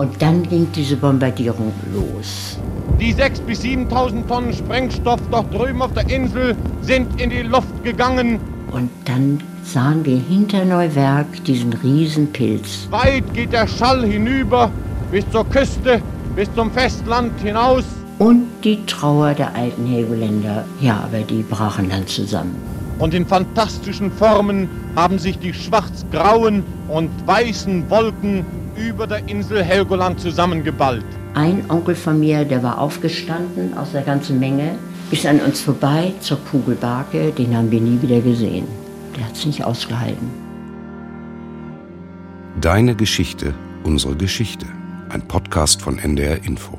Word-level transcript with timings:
Und 0.00 0.22
dann 0.22 0.42
ging 0.44 0.66
diese 0.74 0.96
Bombardierung 0.96 1.74
los. 1.92 2.56
Die 2.98 3.14
6.000 3.14 3.40
bis 3.42 3.60
7.000 3.60 4.26
Tonnen 4.28 4.54
Sprengstoff 4.54 5.20
dort 5.30 5.52
drüben 5.52 5.82
auf 5.82 5.92
der 5.92 6.08
Insel 6.08 6.56
sind 6.80 7.20
in 7.20 7.28
die 7.28 7.42
Luft 7.42 7.84
gegangen. 7.84 8.40
Und 8.70 8.88
dann 9.04 9.42
sahen 9.62 10.02
wir 10.06 10.16
hinter 10.16 10.64
Neuwerk 10.64 11.44
diesen 11.44 11.74
Riesenpilz. 11.74 12.88
Weit 12.90 13.34
geht 13.34 13.52
der 13.52 13.66
Schall 13.66 14.02
hinüber 14.06 14.70
bis 15.10 15.28
zur 15.32 15.46
Küste, 15.50 16.00
bis 16.34 16.48
zum 16.54 16.70
Festland 16.70 17.38
hinaus. 17.38 17.84
Und 18.18 18.46
die 18.64 18.82
Trauer 18.86 19.34
der 19.34 19.54
alten 19.54 19.84
Helgoländer, 19.84 20.64
ja, 20.80 21.00
aber 21.04 21.18
die 21.18 21.42
brachen 21.42 21.90
dann 21.90 22.06
zusammen. 22.06 22.56
Und 22.98 23.12
in 23.12 23.26
fantastischen 23.26 24.10
Formen 24.10 24.66
haben 24.96 25.18
sich 25.18 25.38
die 25.38 25.52
schwarz-grauen 25.52 26.62
und 26.88 27.10
weißen 27.26 27.90
Wolken 27.90 28.46
über 28.80 29.06
der 29.06 29.28
Insel 29.28 29.62
Helgoland 29.62 30.20
zusammengeballt. 30.20 31.04
Ein 31.34 31.64
Onkel 31.68 31.94
von 31.94 32.18
mir, 32.18 32.44
der 32.44 32.62
war 32.62 32.78
aufgestanden 32.78 33.76
aus 33.76 33.92
der 33.92 34.02
ganzen 34.02 34.40
Menge, 34.40 34.76
ist 35.10 35.26
an 35.26 35.40
uns 35.40 35.60
vorbei 35.60 36.12
zur 36.20 36.38
Kugelbarke, 36.50 37.32
den 37.32 37.56
haben 37.56 37.70
wir 37.70 37.80
nie 37.80 38.00
wieder 38.00 38.20
gesehen. 38.20 38.66
Der 39.16 39.26
hat 39.26 39.34
es 39.34 39.46
nicht 39.46 39.64
ausgehalten. 39.64 40.30
Deine 42.60 42.94
Geschichte, 42.94 43.54
unsere 43.84 44.16
Geschichte. 44.16 44.66
Ein 45.08 45.26
Podcast 45.26 45.82
von 45.82 45.98
NDR 45.98 46.44
Info. 46.44 46.78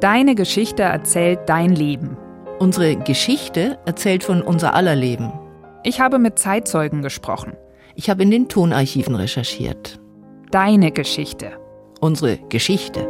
Deine 0.00 0.34
Geschichte 0.34 0.82
erzählt 0.82 1.40
dein 1.46 1.70
Leben. 1.70 2.16
Unsere 2.58 2.96
Geschichte 2.96 3.78
erzählt 3.84 4.24
von 4.24 4.40
unser 4.40 4.72
aller 4.72 4.96
Leben. 4.96 5.30
Ich 5.82 6.00
habe 6.00 6.18
mit 6.18 6.38
Zeitzeugen 6.38 7.02
gesprochen. 7.02 7.52
Ich 7.94 8.08
habe 8.08 8.22
in 8.22 8.30
den 8.30 8.48
Tonarchiven 8.48 9.14
recherchiert. 9.14 10.00
Deine 10.50 10.90
Geschichte. 10.90 11.58
Unsere 12.00 12.38
Geschichte. 12.48 13.06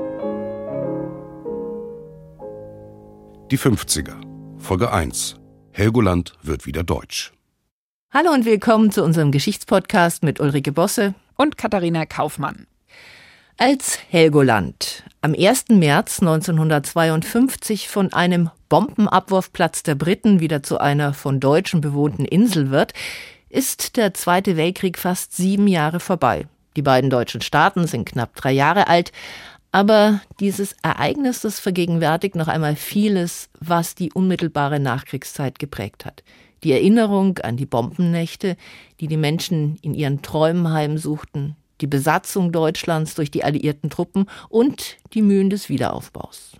Die 3.52 3.58
50er. 3.58 4.16
Folge 4.58 4.92
1. 4.92 5.36
Helgoland 5.70 6.32
wird 6.42 6.66
wieder 6.66 6.82
deutsch. 6.82 7.32
Hallo 8.10 8.32
und 8.32 8.46
willkommen 8.46 8.90
zu 8.90 9.04
unserem 9.04 9.30
Geschichtspodcast 9.30 10.24
mit 10.24 10.40
Ulrike 10.40 10.72
Bosse 10.72 11.14
und 11.36 11.56
Katharina 11.56 12.04
Kaufmann. 12.04 12.66
Als 13.58 14.00
Helgoland 14.10 15.04
am 15.20 15.34
1. 15.34 15.66
März 15.68 16.20
1952 16.20 17.88
von 17.88 18.12
einem 18.12 18.50
Bombenabwurfplatz 18.68 19.82
der 19.82 19.94
Briten 19.94 20.40
wieder 20.40 20.62
zu 20.62 20.78
einer 20.78 21.14
von 21.14 21.40
Deutschen 21.40 21.80
bewohnten 21.80 22.24
Insel 22.24 22.70
wird, 22.70 22.92
ist 23.48 23.96
der 23.96 24.14
Zweite 24.14 24.56
Weltkrieg 24.56 24.98
fast 24.98 25.36
sieben 25.36 25.68
Jahre 25.68 26.00
vorbei. 26.00 26.46
Die 26.76 26.82
beiden 26.82 27.10
deutschen 27.10 27.40
Staaten 27.40 27.86
sind 27.86 28.06
knapp 28.06 28.34
drei 28.34 28.52
Jahre 28.52 28.88
alt, 28.88 29.12
aber 29.72 30.20
dieses 30.40 30.74
Ereignis, 30.82 31.40
das 31.40 31.60
vergegenwärtigt 31.60 32.34
noch 32.34 32.48
einmal 32.48 32.76
vieles, 32.76 33.50
was 33.60 33.94
die 33.94 34.12
unmittelbare 34.12 34.80
Nachkriegszeit 34.80 35.58
geprägt 35.58 36.04
hat. 36.04 36.22
Die 36.64 36.72
Erinnerung 36.72 37.38
an 37.38 37.56
die 37.56 37.66
Bombennächte, 37.66 38.56
die 39.00 39.06
die 39.06 39.16
Menschen 39.16 39.78
in 39.82 39.94
ihren 39.94 40.22
Träumen 40.22 40.72
heimsuchten, 40.72 41.56
die 41.80 41.86
Besatzung 41.86 42.52
Deutschlands 42.52 43.14
durch 43.14 43.30
die 43.30 43.44
alliierten 43.44 43.90
Truppen 43.90 44.26
und 44.48 44.96
die 45.12 45.22
Mühen 45.22 45.50
des 45.50 45.68
Wiederaufbaus. 45.68 46.52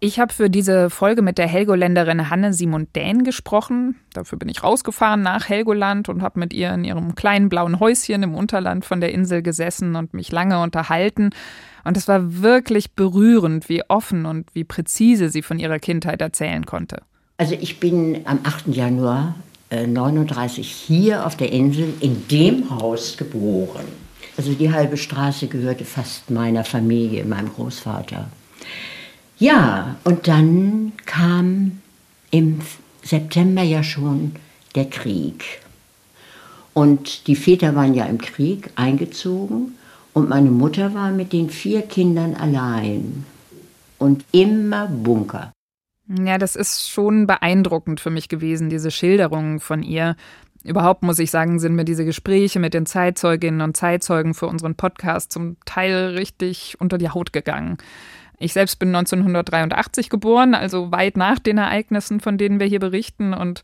Ich 0.00 0.18
habe 0.18 0.32
für 0.32 0.50
diese 0.50 0.90
Folge 0.90 1.22
mit 1.22 1.38
der 1.38 1.46
Helgoländerin 1.46 2.28
Hanne 2.30 2.52
Simon 2.52 2.88
Dähn 2.94 3.24
gesprochen. 3.24 3.96
Dafür 4.12 4.38
bin 4.38 4.48
ich 4.48 4.62
rausgefahren 4.62 5.22
nach 5.22 5.48
Helgoland 5.48 6.08
und 6.08 6.22
habe 6.22 6.40
mit 6.40 6.52
ihr 6.52 6.72
in 6.74 6.84
ihrem 6.84 7.14
kleinen 7.14 7.48
blauen 7.48 7.80
Häuschen 7.80 8.22
im 8.22 8.34
Unterland 8.34 8.84
von 8.84 9.00
der 9.00 9.12
Insel 9.12 9.42
gesessen 9.42 9.96
und 9.96 10.12
mich 10.12 10.30
lange 10.32 10.60
unterhalten. 10.60 11.30
Und 11.84 11.96
es 11.96 12.08
war 12.08 12.42
wirklich 12.42 12.92
berührend, 12.92 13.68
wie 13.68 13.82
offen 13.88 14.26
und 14.26 14.54
wie 14.54 14.64
präzise 14.64 15.28
sie 15.28 15.42
von 15.42 15.58
ihrer 15.58 15.78
Kindheit 15.78 16.20
erzählen 16.20 16.66
konnte. 16.66 17.02
Also 17.36 17.54
ich 17.60 17.80
bin 17.80 18.20
am 18.24 18.40
8. 18.44 18.68
Januar 18.68 19.34
äh, 19.70 19.86
39 19.86 20.68
hier 20.68 21.26
auf 21.26 21.36
der 21.36 21.52
Insel 21.52 21.92
in 22.00 22.28
dem 22.28 22.70
Haus 22.70 23.16
geboren. 23.16 23.84
Also 24.36 24.52
die 24.52 24.72
halbe 24.72 24.96
Straße 24.96 25.46
gehörte 25.46 25.84
fast 25.84 26.30
meiner 26.30 26.64
Familie, 26.64 27.24
meinem 27.24 27.52
Großvater. 27.52 28.28
Ja, 29.44 29.96
und 30.04 30.26
dann 30.26 30.92
kam 31.04 31.82
im 32.30 32.62
September 33.02 33.60
ja 33.60 33.82
schon 33.82 34.32
der 34.74 34.86
Krieg. 34.86 35.44
Und 36.72 37.26
die 37.26 37.36
Väter 37.36 37.74
waren 37.74 37.92
ja 37.92 38.06
im 38.06 38.16
Krieg 38.16 38.70
eingezogen 38.74 39.74
und 40.14 40.30
meine 40.30 40.50
Mutter 40.50 40.94
war 40.94 41.10
mit 41.10 41.34
den 41.34 41.50
vier 41.50 41.82
Kindern 41.82 42.34
allein 42.34 43.26
und 43.98 44.24
immer 44.32 44.86
Bunker. 44.86 45.52
Ja, 46.08 46.38
das 46.38 46.56
ist 46.56 46.88
schon 46.88 47.26
beeindruckend 47.26 48.00
für 48.00 48.08
mich 48.08 48.30
gewesen, 48.30 48.70
diese 48.70 48.90
Schilderungen 48.90 49.60
von 49.60 49.82
ihr. 49.82 50.16
Überhaupt 50.62 51.02
muss 51.02 51.18
ich 51.18 51.30
sagen, 51.30 51.58
sind 51.58 51.74
mir 51.74 51.84
diese 51.84 52.06
Gespräche 52.06 52.60
mit 52.60 52.72
den 52.72 52.86
Zeitzeuginnen 52.86 53.60
und 53.60 53.76
Zeitzeugen 53.76 54.32
für 54.32 54.46
unseren 54.46 54.74
Podcast 54.74 55.32
zum 55.32 55.58
Teil 55.66 56.14
richtig 56.16 56.76
unter 56.80 56.96
die 56.96 57.10
Haut 57.10 57.34
gegangen. 57.34 57.76
Ich 58.38 58.52
selbst 58.52 58.78
bin 58.78 58.94
1983 58.94 60.10
geboren, 60.10 60.54
also 60.54 60.90
weit 60.90 61.16
nach 61.16 61.38
den 61.38 61.58
Ereignissen, 61.58 62.20
von 62.20 62.38
denen 62.38 62.60
wir 62.60 62.66
hier 62.66 62.80
berichten. 62.80 63.34
Und 63.34 63.62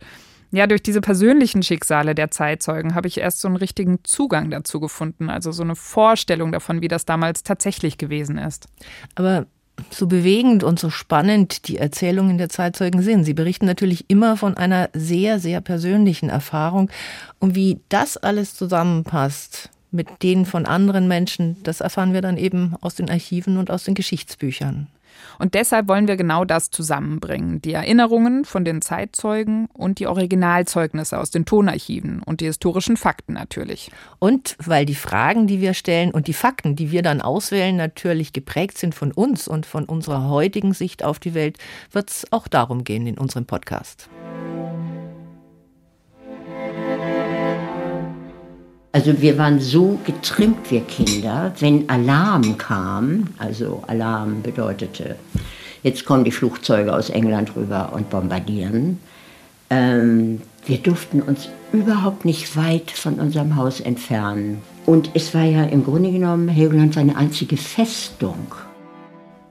ja, 0.53 0.67
durch 0.67 0.83
diese 0.83 1.01
persönlichen 1.01 1.63
Schicksale 1.63 2.15
der 2.15 2.31
Zeitzeugen 2.31 2.95
habe 2.95 3.09
ich 3.09 3.19
erst 3.19 3.41
so 3.41 3.49
einen 3.49 3.57
richtigen 3.57 4.01
Zugang 4.05 4.51
dazu 4.51 4.81
gefunden, 4.81 5.31
also 5.31 5.53
so 5.53 5.63
eine 5.63 5.77
Vorstellung 5.77 6.53
davon, 6.53 6.83
wie 6.83 6.89
das 6.89 7.05
damals 7.05 7.43
tatsächlich 7.43 7.99
gewesen 7.99 8.39
ist. 8.39 8.67
Aber 9.15 9.47
so 9.91 10.07
bewegend 10.07 10.63
und 10.63 10.79
so 10.79 10.91
spannend 10.91 11.69
die 11.69 11.79
Erzählungen 11.79 12.37
der 12.37 12.49
Zeitzeugen 12.49 13.03
sind. 13.03 13.25
Sie 13.25 13.35
berichten 13.35 13.67
natürlich 13.67 14.05
immer 14.09 14.37
von 14.37 14.57
einer 14.57 14.91
sehr, 14.93 15.39
sehr 15.39 15.61
persönlichen 15.61 16.29
Erfahrung. 16.29 16.91
Und 17.39 17.55
wie 17.55 17.81
das 17.89 18.17
alles 18.17 18.55
zusammenpasst 18.55 19.71
mit 19.91 20.23
denen 20.23 20.47
von 20.47 20.67
anderen 20.67 21.09
Menschen, 21.09 21.57
das 21.63 21.81
erfahren 21.81 22.13
wir 22.13 22.23
dann 22.23 22.37
eben 22.37 22.75
aus 22.81 22.95
den 22.95 23.11
Archiven 23.11 23.57
und 23.57 23.71
aus 23.71 23.85
den 23.85 23.95
Geschichtsbüchern. 23.95 24.89
Und 25.39 25.55
deshalb 25.55 25.89
wollen 25.89 26.09
wir 26.09 26.17
genau 26.17 26.45
das 26.45 26.71
zusammenbringen. 26.71 27.63
Die 27.63 27.73
Erinnerungen 27.73 28.45
von 28.45 28.65
den 28.65 28.83
Zeitzeugen 28.83 29.69
und 29.73 29.99
die 29.99 30.07
Originalzeugnisse 30.07 31.19
aus 31.19 31.31
den 31.31 31.45
Tonarchiven 31.45 32.23
und 32.23 32.41
die 32.41 32.47
historischen 32.47 32.97
Fakten 32.97 33.35
natürlich. 33.35 33.91
Und 34.19 34.57
weil 34.65 34.85
die 34.85 34.95
Fragen, 34.95 35.47
die 35.47 35.61
wir 35.61 35.75
stellen 35.75 36.11
und 36.11 36.27
die 36.27 36.33
Fakten, 36.33 36.77
die 36.77 36.91
wir 36.91 37.03
dann 37.03 37.21
auswählen, 37.21 37.77
natürlich 37.77 38.33
geprägt 38.33 38.79
sind 38.79 38.95
von 38.95 39.13
uns 39.13 39.49
und 39.49 39.67
von 39.67 39.85
unserer 39.85 40.29
heutigen 40.29 40.75
Sicht 40.75 41.05
auf 41.05 41.19
die 41.19 41.35
Welt, 41.35 41.59
wird 41.93 42.11
es 42.11 42.27
auch 42.33 42.49
darum 42.49 42.85
gehen 42.85 43.07
in 43.07 43.19
unserem 43.19 43.47
Podcast. 43.47 44.09
Also 48.93 49.21
wir 49.21 49.39
waren 49.39 49.61
so 49.61 50.01
getrimmt, 50.05 50.69
wir 50.71 50.81
Kinder, 50.81 51.53
wenn 51.61 51.89
Alarm 51.89 52.59
kam, 52.59 53.29
also 53.39 53.85
Alarm 53.87 54.43
bedeutete, 54.43 55.15
jetzt 55.85 56.05
kommen 56.05 56.25
die 56.25 56.33
Flugzeuge 56.33 56.93
aus 56.93 57.09
England 57.09 57.55
rüber 57.55 57.93
und 57.93 58.11
bombardieren. 58.11 58.99
Ähm, 59.71 60.43
wir 60.67 60.79
durften 60.79 61.23
uns 61.23 61.49
überhaupt 61.73 62.25
nicht 62.25 62.57
weit 62.57 62.91
von 62.91 63.15
unserem 63.21 63.55
Haus 63.55 63.79
entfernen. 63.79 64.61
Und 64.87 65.11
es 65.15 65.33
war 65.35 65.45
ja 65.45 65.63
im 65.65 65.85
Grunde 65.85 66.11
genommen, 66.11 66.49
Helgoland 66.49 66.97
war 66.97 67.03
eine 67.03 67.17
einzige 67.17 67.57
Festung. 67.57 68.55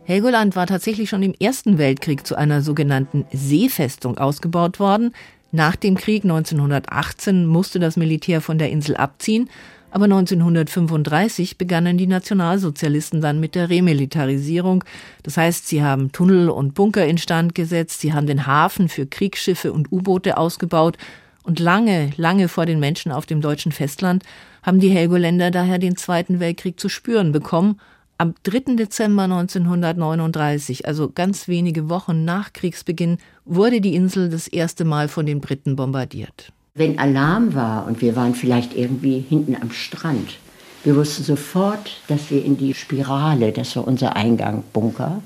Helgoland 0.03 0.57
war 0.57 0.67
tatsächlich 0.67 1.09
schon 1.09 1.23
im 1.23 1.33
Ersten 1.39 1.77
Weltkrieg 1.77 2.27
zu 2.27 2.35
einer 2.35 2.61
sogenannten 2.61 3.25
Seefestung 3.31 4.17
ausgebaut 4.17 4.81
worden. 4.81 5.13
Nach 5.51 5.75
dem 5.75 5.95
Krieg 5.95 6.23
1918 6.23 7.45
musste 7.45 7.79
das 7.79 7.97
Militär 7.97 8.39
von 8.41 8.59
der 8.59 8.69
Insel 8.69 8.95
abziehen, 8.95 9.49
aber 9.91 10.05
1935 10.05 11.57
begannen 11.57 11.97
die 11.97 12.05
Nationalsozialisten 12.05 13.21
dann 13.21 13.39
mit 13.39 13.55
der 13.55 13.71
Remilitarisierung. 13.71 14.83
Das 15.23 15.37
heißt, 15.37 15.67
sie 15.67 15.81
haben 15.81 16.11
Tunnel 16.11 16.49
und 16.49 16.75
Bunker 16.75 17.07
instand 17.07 17.55
gesetzt, 17.55 17.99
sie 17.99 18.13
haben 18.13 18.27
den 18.27 18.45
Hafen 18.45 18.89
für 18.89 19.07
Kriegsschiffe 19.07 19.73
und 19.73 19.91
U-Boote 19.91 20.37
ausgebaut 20.37 20.97
und 21.41 21.59
lange, 21.59 22.11
lange 22.17 22.47
vor 22.47 22.67
den 22.67 22.79
Menschen 22.79 23.11
auf 23.11 23.25
dem 23.25 23.41
deutschen 23.41 23.71
Festland 23.71 24.23
haben 24.61 24.79
die 24.79 24.89
Helgoländer 24.89 25.49
daher 25.49 25.79
den 25.79 25.97
Zweiten 25.97 26.39
Weltkrieg 26.39 26.79
zu 26.79 26.89
spüren 26.89 27.31
bekommen 27.31 27.79
am 28.19 28.35
3. 28.43 28.75
Dezember 28.75 29.23
1939, 29.23 30.85
also 30.85 31.09
ganz 31.09 31.47
wenige 31.47 31.89
Wochen 31.89 32.25
nach 32.25 32.51
Kriegsbeginn, 32.51 33.17
wurde 33.45 33.79
die 33.79 33.95
Insel 33.95 34.29
das 34.29 34.49
erste 34.49 34.83
Mal 34.83 35.07
von 35.07 35.25
den 35.25 35.39
Briten 35.39 35.77
bombardiert. 35.77 36.51
Wenn 36.75 36.99
Alarm 36.99 37.55
war 37.55 37.87
und 37.87 38.01
wir 38.01 38.17
waren 38.17 38.35
vielleicht 38.35 38.75
irgendwie 38.75 39.19
hinten 39.19 39.55
am 39.55 39.71
Strand, 39.71 40.37
wir 40.83 40.97
wussten 40.97 41.23
sofort, 41.23 42.01
dass 42.09 42.29
wir 42.29 42.43
in 42.43 42.57
die 42.57 42.73
Spirale, 42.73 43.53
das 43.53 43.75
war 43.77 43.87
unser 43.87 44.17
Eingang, 44.17 44.63
Bunker, 44.73 45.21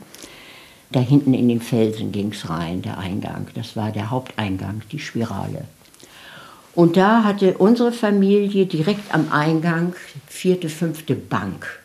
da 0.92 1.00
hinten 1.00 1.34
in 1.34 1.50
den 1.50 1.62
Felsen 1.62 2.12
ging 2.12 2.31
es 2.31 2.48
rein, 2.48 2.84
der 2.84 3.00
Eingang. 3.00 3.48
Das 3.56 3.75
war 3.75 3.92
der 3.92 4.12
Haupteingang, 4.12 4.84
die 4.92 5.00
Spirale. 5.00 5.66
Und 6.75 6.98
da 6.98 7.24
hatte 7.24 7.57
unsere 7.57 7.92
Familie 7.92 8.68
direkt 8.68 9.13
am 9.13 9.31
Eingang 9.31 9.95
vierte, 10.28 10.69
fünfte 10.69 11.16
Bank. 11.16 11.82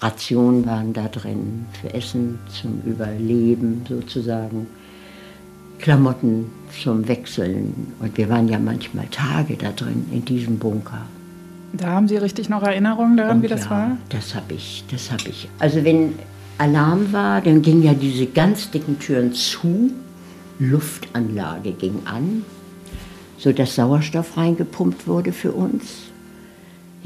Rationen 0.00 0.64
waren 0.66 0.92
da 0.92 1.08
drin 1.08 1.66
für 1.80 1.92
Essen 1.92 2.38
zum 2.48 2.82
Überleben 2.86 3.84
sozusagen. 3.88 4.66
Klamotten 5.78 6.50
zum 6.82 7.06
Wechseln. 7.06 7.92
Und 8.00 8.16
wir 8.16 8.28
waren 8.28 8.48
ja 8.48 8.58
manchmal 8.58 9.06
Tage 9.06 9.56
da 9.56 9.70
drin 9.72 10.06
in 10.12 10.24
diesem 10.24 10.58
Bunker. 10.58 11.02
Da 11.72 11.88
haben 11.88 12.08
Sie 12.08 12.16
richtig 12.16 12.48
noch 12.48 12.62
Erinnerungen 12.62 13.16
daran, 13.16 13.36
Und 13.36 13.42
wie 13.42 13.48
das 13.48 13.64
ja, 13.64 13.70
war? 13.70 13.96
Das 14.08 14.34
habe 14.34 14.54
ich, 14.54 14.84
das 14.90 15.10
habe 15.10 15.28
ich. 15.28 15.48
Also 15.58 15.84
wenn 15.84 16.14
Alarm 16.58 17.12
war, 17.12 17.40
dann 17.40 17.62
gingen 17.62 17.82
ja 17.82 17.94
diese 17.94 18.26
ganz 18.26 18.70
dicken 18.70 18.98
Türen 18.98 19.32
zu, 19.32 19.92
Luftanlage 20.58 21.72
ging 21.72 22.00
an, 22.04 22.44
sodass 23.36 23.76
Sauerstoff 23.76 24.36
reingepumpt 24.36 25.06
wurde 25.06 25.32
für 25.32 25.52
uns. 25.52 26.08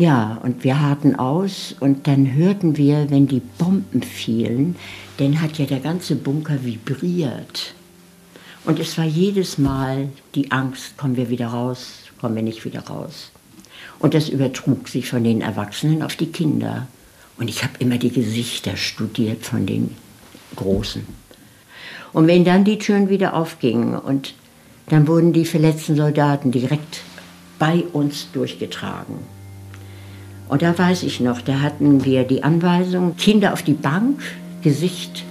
Ja, 0.03 0.41
und 0.43 0.65
wir 0.65 0.81
harten 0.81 1.15
aus 1.15 1.77
und 1.79 2.09
dann 2.09 2.35
hörten 2.35 2.77
wir, 2.77 3.09
wenn 3.13 3.29
die 3.29 3.39
Bomben 3.39 4.03
fielen, 4.03 4.75
dann 5.19 5.41
hat 5.41 5.59
ja 5.59 5.65
der 5.65 5.79
ganze 5.79 6.17
Bunker 6.17 6.65
vibriert. 6.65 7.75
Und 8.65 8.81
es 8.81 8.99
war 8.99 9.05
jedes 9.05 9.59
Mal 9.59 10.09
die 10.35 10.51
Angst, 10.51 10.97
kommen 10.97 11.17
wir 11.17 11.31
wieder 11.31 11.47
raus, 11.47 12.01
kommen 12.21 12.35
wir 12.35 12.43
nicht 12.43 12.65
wieder 12.65 12.81
raus. 12.81 13.31
Und 14.01 14.15
das 14.15 14.29
übertrug 14.29 14.89
sich 14.89 15.09
von 15.09 15.23
den 15.23 15.41
Erwachsenen 15.41 16.03
auf 16.03 16.17
die 16.17 16.33
Kinder. 16.33 16.89
Und 17.39 17.47
ich 17.47 17.63
habe 17.63 17.75
immer 17.79 17.97
die 17.97 18.11
Gesichter 18.11 18.77
studiert 18.77 19.47
von 19.47 19.67
den 19.67 19.95
Großen. 20.57 21.07
Und 22.13 22.27
wenn 22.27 22.45
dann 22.45 22.65
die 22.65 22.79
Türen 22.79 23.09
wieder 23.09 23.35
aufgingen 23.35 23.97
und 23.97 24.35
dann 24.89 25.07
wurden 25.07 25.33
die 25.33 25.45
verletzten 25.45 25.95
Soldaten 25.95 26.51
direkt 26.51 27.03
bei 27.61 27.85
uns 27.93 28.33
durchgetragen. 28.33 29.42
Und 30.53 30.61
da 30.61 30.77
weiß 30.77 31.05
ich 31.05 31.19
noch, 31.19 31.41
da 31.41 31.63
hatten 31.63 32.05
wir 32.05 32.25
die 32.25 32.45
Anweisung, 32.45 33.17
Kinder 33.17 33.55
auf 33.55 33.63
die 33.63 33.73
Bank, 33.73 34.21
Gesicht 34.61 35.25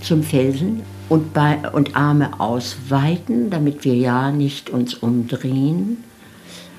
zum 0.00 0.22
Felsen 0.22 0.80
und, 1.10 1.34
bei, 1.34 1.58
und 1.72 1.94
Arme 1.94 2.40
ausweiten, 2.40 3.50
damit 3.50 3.84
wir 3.84 3.94
ja 3.94 4.32
nicht 4.32 4.70
uns 4.70 4.94
umdrehen. 4.94 5.98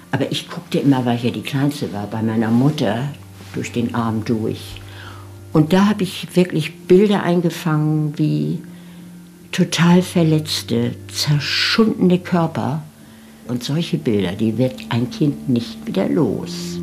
Aber 0.10 0.32
ich 0.32 0.50
guckte 0.50 0.80
immer, 0.80 1.06
weil 1.06 1.18
ich 1.18 1.24
ja 1.26 1.30
die 1.30 1.44
Kleinste 1.44 1.94
war, 1.94 2.08
bei 2.08 2.24
meiner 2.24 2.50
Mutter 2.50 3.10
durch 3.54 3.72
den 3.72 3.94
Arm 3.94 4.26
durch. 4.26 4.82
Und 5.52 5.72
da 5.72 5.86
habe 5.86 6.02
ich 6.02 6.36
wirklich 6.36 6.76
Bilder 6.88 7.22
eingefangen, 7.22 8.18
wie 8.18 8.58
total 9.52 10.02
verletzte, 10.02 10.96
zerschundene 11.14 12.18
Körper. 12.18 12.82
Und 13.48 13.64
solche 13.64 14.00
Bilder, 14.00 14.32
die 14.32 14.58
wird 14.58 14.80
ein 14.90 15.12
Kind 15.12 15.48
nicht 15.48 15.86
wieder 15.86 16.10
los. 16.10 16.80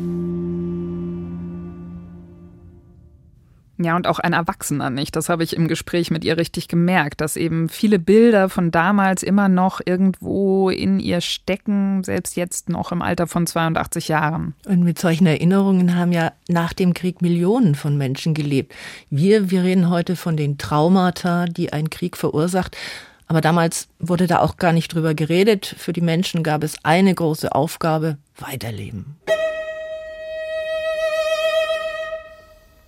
Ja, 3.83 3.95
und 3.95 4.07
auch 4.07 4.19
ein 4.19 4.33
Erwachsener 4.33 4.89
nicht. 4.89 5.15
Das 5.15 5.29
habe 5.29 5.43
ich 5.43 5.55
im 5.55 5.67
Gespräch 5.67 6.11
mit 6.11 6.23
ihr 6.23 6.37
richtig 6.37 6.67
gemerkt, 6.67 7.21
dass 7.21 7.35
eben 7.35 7.69
viele 7.69 7.99
Bilder 7.99 8.49
von 8.49 8.71
damals 8.71 9.23
immer 9.23 9.49
noch 9.49 9.81
irgendwo 9.83 10.69
in 10.69 10.99
ihr 10.99 11.21
stecken, 11.21 12.03
selbst 12.03 12.35
jetzt 12.35 12.69
noch 12.69 12.91
im 12.91 13.01
Alter 13.01 13.27
von 13.27 13.47
82 13.47 14.07
Jahren. 14.07 14.53
Und 14.65 14.83
mit 14.83 14.99
solchen 14.99 15.25
Erinnerungen 15.25 15.95
haben 15.95 16.11
ja 16.11 16.31
nach 16.47 16.73
dem 16.73 16.93
Krieg 16.93 17.21
Millionen 17.21 17.75
von 17.75 17.97
Menschen 17.97 18.33
gelebt. 18.33 18.73
Wir, 19.09 19.49
wir 19.49 19.63
reden 19.63 19.89
heute 19.89 20.15
von 20.15 20.37
den 20.37 20.57
Traumata, 20.57 21.45
die 21.45 21.73
ein 21.73 21.89
Krieg 21.89 22.17
verursacht. 22.17 22.77
Aber 23.27 23.39
damals 23.39 23.87
wurde 23.97 24.27
da 24.27 24.39
auch 24.39 24.57
gar 24.57 24.73
nicht 24.73 24.93
drüber 24.93 25.13
geredet. 25.13 25.73
Für 25.77 25.93
die 25.93 26.01
Menschen 26.01 26.43
gab 26.43 26.63
es 26.63 26.83
eine 26.83 27.15
große 27.15 27.55
Aufgabe, 27.55 28.17
weiterleben. 28.37 29.15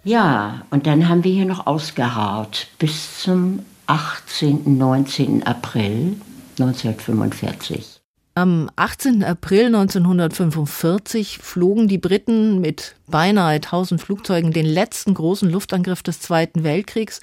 Ja, 0.03 0.65
und 0.69 0.85
dann 0.85 1.07
haben 1.07 1.23
wir 1.23 1.31
hier 1.31 1.45
noch 1.45 1.65
ausgeharrt 1.65 2.67
bis 2.77 3.19
zum 3.21 3.59
18., 3.87 4.77
19. 4.77 5.43
April 5.43 6.17
1945. 6.59 8.01
Am 8.35 8.69
18. 8.75 9.23
April 9.23 9.67
1945 9.67 11.37
flogen 11.37 11.87
die 11.87 11.99
Briten 11.99 12.59
mit 12.59 12.95
beinahe 13.07 13.55
1000 13.55 14.01
Flugzeugen 14.01 14.51
den 14.51 14.65
letzten 14.65 15.13
großen 15.13 15.49
Luftangriff 15.49 16.01
des 16.01 16.19
Zweiten 16.19 16.63
Weltkriegs 16.63 17.21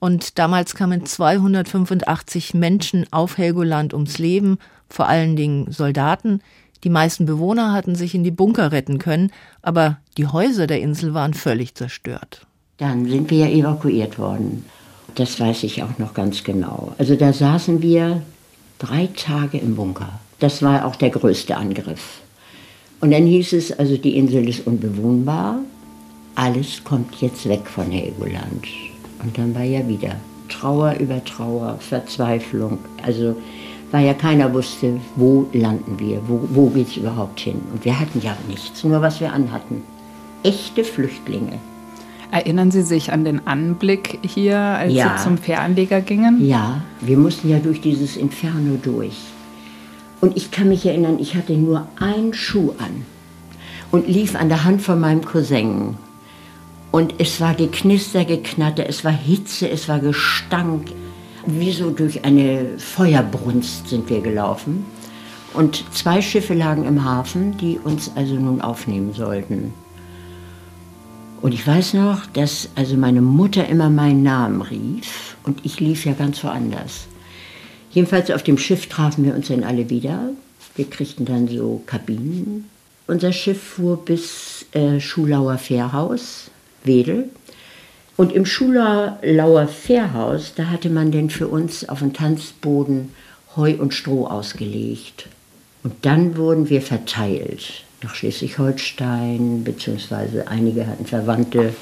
und 0.00 0.38
damals 0.38 0.74
kamen 0.74 1.06
285 1.06 2.54
Menschen 2.54 3.06
auf 3.10 3.38
Helgoland 3.38 3.94
ums 3.94 4.18
Leben, 4.18 4.58
vor 4.88 5.08
allen 5.08 5.34
Dingen 5.34 5.72
Soldaten. 5.72 6.40
Die 6.84 6.90
meisten 6.90 7.24
Bewohner 7.24 7.72
hatten 7.72 7.94
sich 7.94 8.14
in 8.14 8.24
die 8.24 8.30
Bunker 8.30 8.70
retten 8.70 8.98
können, 8.98 9.32
aber 9.62 9.98
die 10.18 10.26
Häuser 10.26 10.66
der 10.66 10.80
Insel 10.80 11.14
waren 11.14 11.32
völlig 11.32 11.74
zerstört. 11.74 12.46
Dann 12.76 13.08
sind 13.08 13.30
wir 13.30 13.46
ja 13.46 13.48
evakuiert 13.48 14.18
worden. 14.18 14.64
Das 15.14 15.40
weiß 15.40 15.62
ich 15.62 15.82
auch 15.82 15.98
noch 15.98 16.12
ganz 16.12 16.44
genau. 16.44 16.92
Also 16.98 17.16
da 17.16 17.32
saßen 17.32 17.80
wir 17.80 18.20
drei 18.78 19.08
Tage 19.16 19.58
im 19.58 19.76
Bunker. 19.76 20.20
Das 20.40 20.62
war 20.62 20.84
auch 20.84 20.96
der 20.96 21.10
größte 21.10 21.56
Angriff. 21.56 22.20
Und 23.00 23.12
dann 23.12 23.26
hieß 23.26 23.54
es, 23.54 23.78
also 23.78 23.96
die 23.96 24.16
Insel 24.16 24.48
ist 24.48 24.66
unbewohnbar, 24.66 25.60
alles 26.34 26.82
kommt 26.84 27.14
jetzt 27.20 27.48
weg 27.48 27.66
von 27.66 27.90
Helgoland. 27.90 28.66
Und 29.22 29.38
dann 29.38 29.54
war 29.54 29.62
ja 29.62 29.86
wieder 29.88 30.16
Trauer 30.48 30.94
über 30.98 31.24
Trauer, 31.24 31.78
Verzweiflung. 31.78 32.78
Also 33.02 33.36
weil 33.94 34.06
ja 34.06 34.14
keiner 34.14 34.52
wusste, 34.52 35.00
wo 35.14 35.46
landen 35.52 36.00
wir, 36.00 36.20
wo, 36.26 36.40
wo 36.50 36.68
geht 36.68 36.88
es 36.88 36.96
überhaupt 36.96 37.38
hin. 37.38 37.60
Und 37.72 37.84
wir 37.84 38.00
hatten 38.00 38.20
ja 38.20 38.36
nichts, 38.48 38.82
nur 38.82 39.00
was 39.02 39.20
wir 39.20 39.32
anhatten. 39.32 39.84
Echte 40.42 40.82
Flüchtlinge. 40.82 41.60
Erinnern 42.32 42.72
Sie 42.72 42.82
sich 42.82 43.12
an 43.12 43.24
den 43.24 43.46
Anblick 43.46 44.18
hier, 44.26 44.58
als 44.58 44.92
Ja. 44.92 45.16
Sie 45.16 45.22
zum 45.22 45.38
Fähranleger 45.38 46.00
gingen? 46.00 46.44
Ja, 46.44 46.82
wir 47.02 47.16
mussten 47.16 47.48
ja 47.48 47.60
durch 47.60 47.80
dieses 47.80 48.16
Inferno 48.16 48.80
durch. 48.82 49.16
Und 50.20 50.36
ich 50.36 50.50
kann 50.50 50.70
mich 50.70 50.84
erinnern, 50.84 51.18
ich 51.20 51.36
hatte 51.36 51.52
nur 51.52 51.86
einen 52.00 52.34
Schuh 52.34 52.72
an 52.78 53.04
und 53.92 54.08
lief 54.08 54.34
an 54.34 54.48
der 54.48 54.64
Hand 54.64 54.82
von 54.82 54.98
meinem 54.98 55.24
Cousin. 55.24 55.94
Und 56.90 57.14
es 57.18 57.40
war 57.40 57.54
Geknister, 57.54 58.24
Geknatter, 58.24 58.88
es 58.88 59.04
war 59.04 59.12
Hitze, 59.12 59.70
es 59.70 59.88
war 59.88 60.00
Gestank. 60.00 60.88
Wie 61.46 61.72
so 61.72 61.90
durch 61.90 62.24
eine 62.24 62.78
Feuerbrunst 62.78 63.88
sind 63.88 64.08
wir 64.08 64.20
gelaufen. 64.20 64.86
Und 65.52 65.84
zwei 65.92 66.20
Schiffe 66.20 66.54
lagen 66.54 66.84
im 66.84 67.04
Hafen, 67.04 67.56
die 67.58 67.78
uns 67.78 68.10
also 68.14 68.34
nun 68.34 68.60
aufnehmen 68.60 69.12
sollten. 69.12 69.72
Und 71.42 71.52
ich 71.52 71.66
weiß 71.66 71.94
noch, 71.94 72.26
dass 72.26 72.70
also 72.74 72.96
meine 72.96 73.20
Mutter 73.20 73.68
immer 73.68 73.90
meinen 73.90 74.22
Namen 74.22 74.62
rief 74.62 75.36
und 75.44 75.64
ich 75.64 75.78
lief 75.78 76.06
ja 76.06 76.14
ganz 76.14 76.42
woanders. 76.42 77.06
Jedenfalls 77.90 78.30
auf 78.30 78.42
dem 78.42 78.56
Schiff 78.56 78.88
trafen 78.88 79.24
wir 79.24 79.34
uns 79.34 79.48
dann 79.48 79.62
alle 79.62 79.90
wieder. 79.90 80.30
Wir 80.74 80.88
kriegten 80.88 81.26
dann 81.26 81.46
so 81.46 81.82
Kabinen. 81.84 82.68
Unser 83.06 83.32
Schiff 83.32 83.62
fuhr 83.62 84.02
bis 84.02 84.64
äh, 84.72 84.98
Schulauer 84.98 85.58
Fährhaus, 85.58 86.50
Wedel. 86.82 87.28
Und 88.16 88.32
im 88.32 88.46
Schulauer 88.46 89.66
Fährhaus, 89.66 90.52
da 90.54 90.66
hatte 90.66 90.88
man 90.88 91.10
denn 91.10 91.30
für 91.30 91.48
uns 91.48 91.88
auf 91.88 91.98
dem 91.98 92.12
Tanzboden 92.12 93.10
Heu 93.56 93.74
und 93.78 93.92
Stroh 93.92 94.26
ausgelegt. 94.26 95.26
Und 95.82 95.94
dann 96.02 96.36
wurden 96.36 96.70
wir 96.70 96.80
verteilt 96.80 97.84
nach 98.02 98.14
Schleswig-Holstein, 98.14 99.64
beziehungsweise 99.64 100.46
einige 100.48 100.86
hatten 100.86 101.06
Verwandte 101.06 101.74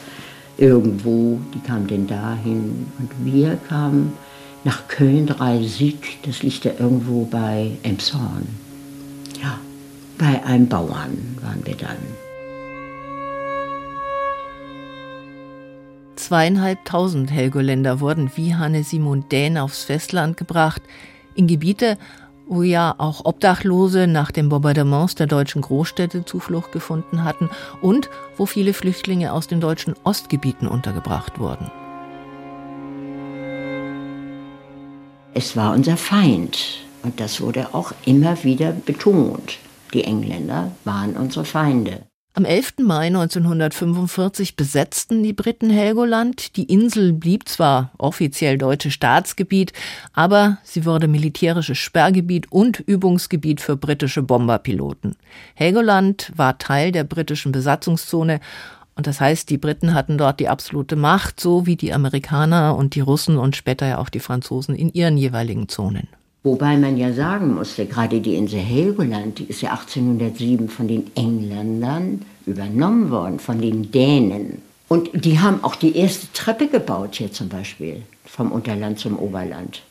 irgendwo, 0.56 1.38
die 1.54 1.60
kamen 1.60 1.86
denn 1.86 2.06
dahin. 2.06 2.86
Und 2.98 3.10
wir 3.24 3.58
kamen 3.68 4.12
nach 4.64 4.88
Köln 4.88 5.26
3 5.26 5.62
Sieg, 5.64 6.18
das 6.24 6.42
liegt 6.42 6.64
ja 6.64 6.72
irgendwo 6.78 7.24
bei 7.24 7.72
Emshorn. 7.82 8.46
Ja, 9.42 9.58
bei 10.18 10.42
einem 10.44 10.68
Bauern 10.68 11.36
waren 11.42 11.60
wir 11.64 11.74
dann. 11.74 12.21
Zweieinhalbtausend 16.22 17.32
Helgoländer 17.32 17.98
wurden 17.98 18.30
wie 18.36 18.54
Hanne 18.54 18.84
Simon 18.84 19.28
Dähn 19.28 19.58
aufs 19.58 19.82
Festland 19.82 20.36
gebracht, 20.36 20.80
in 21.34 21.48
Gebiete, 21.48 21.98
wo 22.46 22.62
ja 22.62 22.94
auch 22.96 23.24
Obdachlose 23.24 24.06
nach 24.06 24.30
den 24.30 24.48
Bombardements 24.48 25.16
der 25.16 25.26
deutschen 25.26 25.62
Großstädte 25.62 26.24
Zuflucht 26.24 26.70
gefunden 26.70 27.24
hatten 27.24 27.50
und 27.80 28.08
wo 28.36 28.46
viele 28.46 28.72
Flüchtlinge 28.72 29.32
aus 29.32 29.48
den 29.48 29.60
deutschen 29.60 29.94
Ostgebieten 30.04 30.68
untergebracht 30.68 31.40
wurden. 31.40 31.72
Es 35.34 35.56
war 35.56 35.74
unser 35.74 35.96
Feind 35.96 36.84
und 37.02 37.18
das 37.18 37.40
wurde 37.40 37.74
auch 37.74 37.92
immer 38.04 38.44
wieder 38.44 38.70
betont. 38.70 39.58
Die 39.92 40.04
Engländer 40.04 40.70
waren 40.84 41.16
unsere 41.16 41.44
Feinde. 41.44 42.11
Am 42.34 42.46
11. 42.46 42.78
Mai 42.78 43.08
1945 43.08 44.56
besetzten 44.56 45.22
die 45.22 45.34
Briten 45.34 45.68
Helgoland. 45.68 46.56
Die 46.56 46.64
Insel 46.64 47.12
blieb 47.12 47.46
zwar 47.46 47.92
offiziell 47.98 48.56
deutsches 48.56 48.94
Staatsgebiet, 48.94 49.74
aber 50.14 50.56
sie 50.62 50.86
wurde 50.86 51.08
militärisches 51.08 51.76
Sperrgebiet 51.76 52.50
und 52.50 52.80
Übungsgebiet 52.80 53.60
für 53.60 53.76
britische 53.76 54.22
Bomberpiloten. 54.22 55.14
Helgoland 55.54 56.32
war 56.34 56.56
Teil 56.56 56.90
der 56.90 57.04
britischen 57.04 57.52
Besatzungszone 57.52 58.40
und 58.94 59.06
das 59.06 59.20
heißt, 59.20 59.50
die 59.50 59.58
Briten 59.58 59.92
hatten 59.92 60.16
dort 60.16 60.40
die 60.40 60.48
absolute 60.48 60.96
Macht, 60.96 61.38
so 61.38 61.66
wie 61.66 61.76
die 61.76 61.92
Amerikaner 61.92 62.76
und 62.78 62.94
die 62.94 63.00
Russen 63.00 63.36
und 63.36 63.56
später 63.56 63.86
ja 63.86 63.98
auch 63.98 64.08
die 64.08 64.20
Franzosen 64.20 64.74
in 64.74 64.90
ihren 64.90 65.18
jeweiligen 65.18 65.68
Zonen. 65.68 66.08
Wobei 66.44 66.76
man 66.76 66.96
ja 66.96 67.12
sagen 67.12 67.54
musste, 67.54 67.86
gerade 67.86 68.20
die 68.20 68.34
Insel 68.34 68.58
Helgoland, 68.58 69.38
die 69.38 69.44
ist 69.44 69.62
ja 69.62 69.70
1807 69.70 70.68
von 70.68 70.88
den 70.88 71.10
Engländern 71.14 72.22
übernommen 72.46 73.10
worden, 73.10 73.38
von 73.38 73.60
den 73.60 73.92
Dänen. 73.92 74.60
Und 74.88 75.24
die 75.24 75.38
haben 75.38 75.62
auch 75.62 75.76
die 75.76 75.96
erste 75.96 76.32
Treppe 76.32 76.66
gebaut 76.66 77.14
hier 77.14 77.30
zum 77.30 77.48
Beispiel, 77.48 78.02
vom 78.26 78.50
Unterland 78.50 78.98
zum 78.98 79.18
Oberland. 79.18 79.82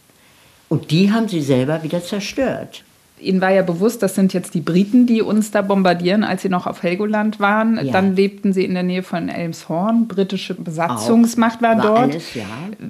Und 0.67 0.91
die 0.91 1.12
haben 1.12 1.29
sie 1.29 1.41
selber 1.41 1.84
wieder 1.84 2.03
zerstört. 2.03 2.84
Ihnen 3.21 3.41
war 3.41 3.51
ja 3.51 3.61
bewusst, 3.61 4.01
das 4.03 4.15
sind 4.15 4.33
jetzt 4.33 4.53
die 4.53 4.61
Briten, 4.61 5.05
die 5.05 5.21
uns 5.21 5.51
da 5.51 5.61
bombardieren, 5.61 6.23
als 6.23 6.41
Sie 6.41 6.49
noch 6.49 6.67
auf 6.67 6.83
Helgoland 6.83 7.39
waren. 7.39 7.79
Ja. 7.83 7.91
Dann 7.91 8.15
lebten 8.15 8.53
Sie 8.53 8.65
in 8.65 8.73
der 8.73 8.83
Nähe 8.83 9.03
von 9.03 9.29
Elmshorn. 9.29 10.07
Britische 10.07 10.53
Besatzungsmacht 10.53 11.59
auch, 11.59 11.61
war, 11.61 11.77
war 11.77 11.83
dort. 11.83 12.11
Alles, 12.11 12.33
ja. 12.33 12.45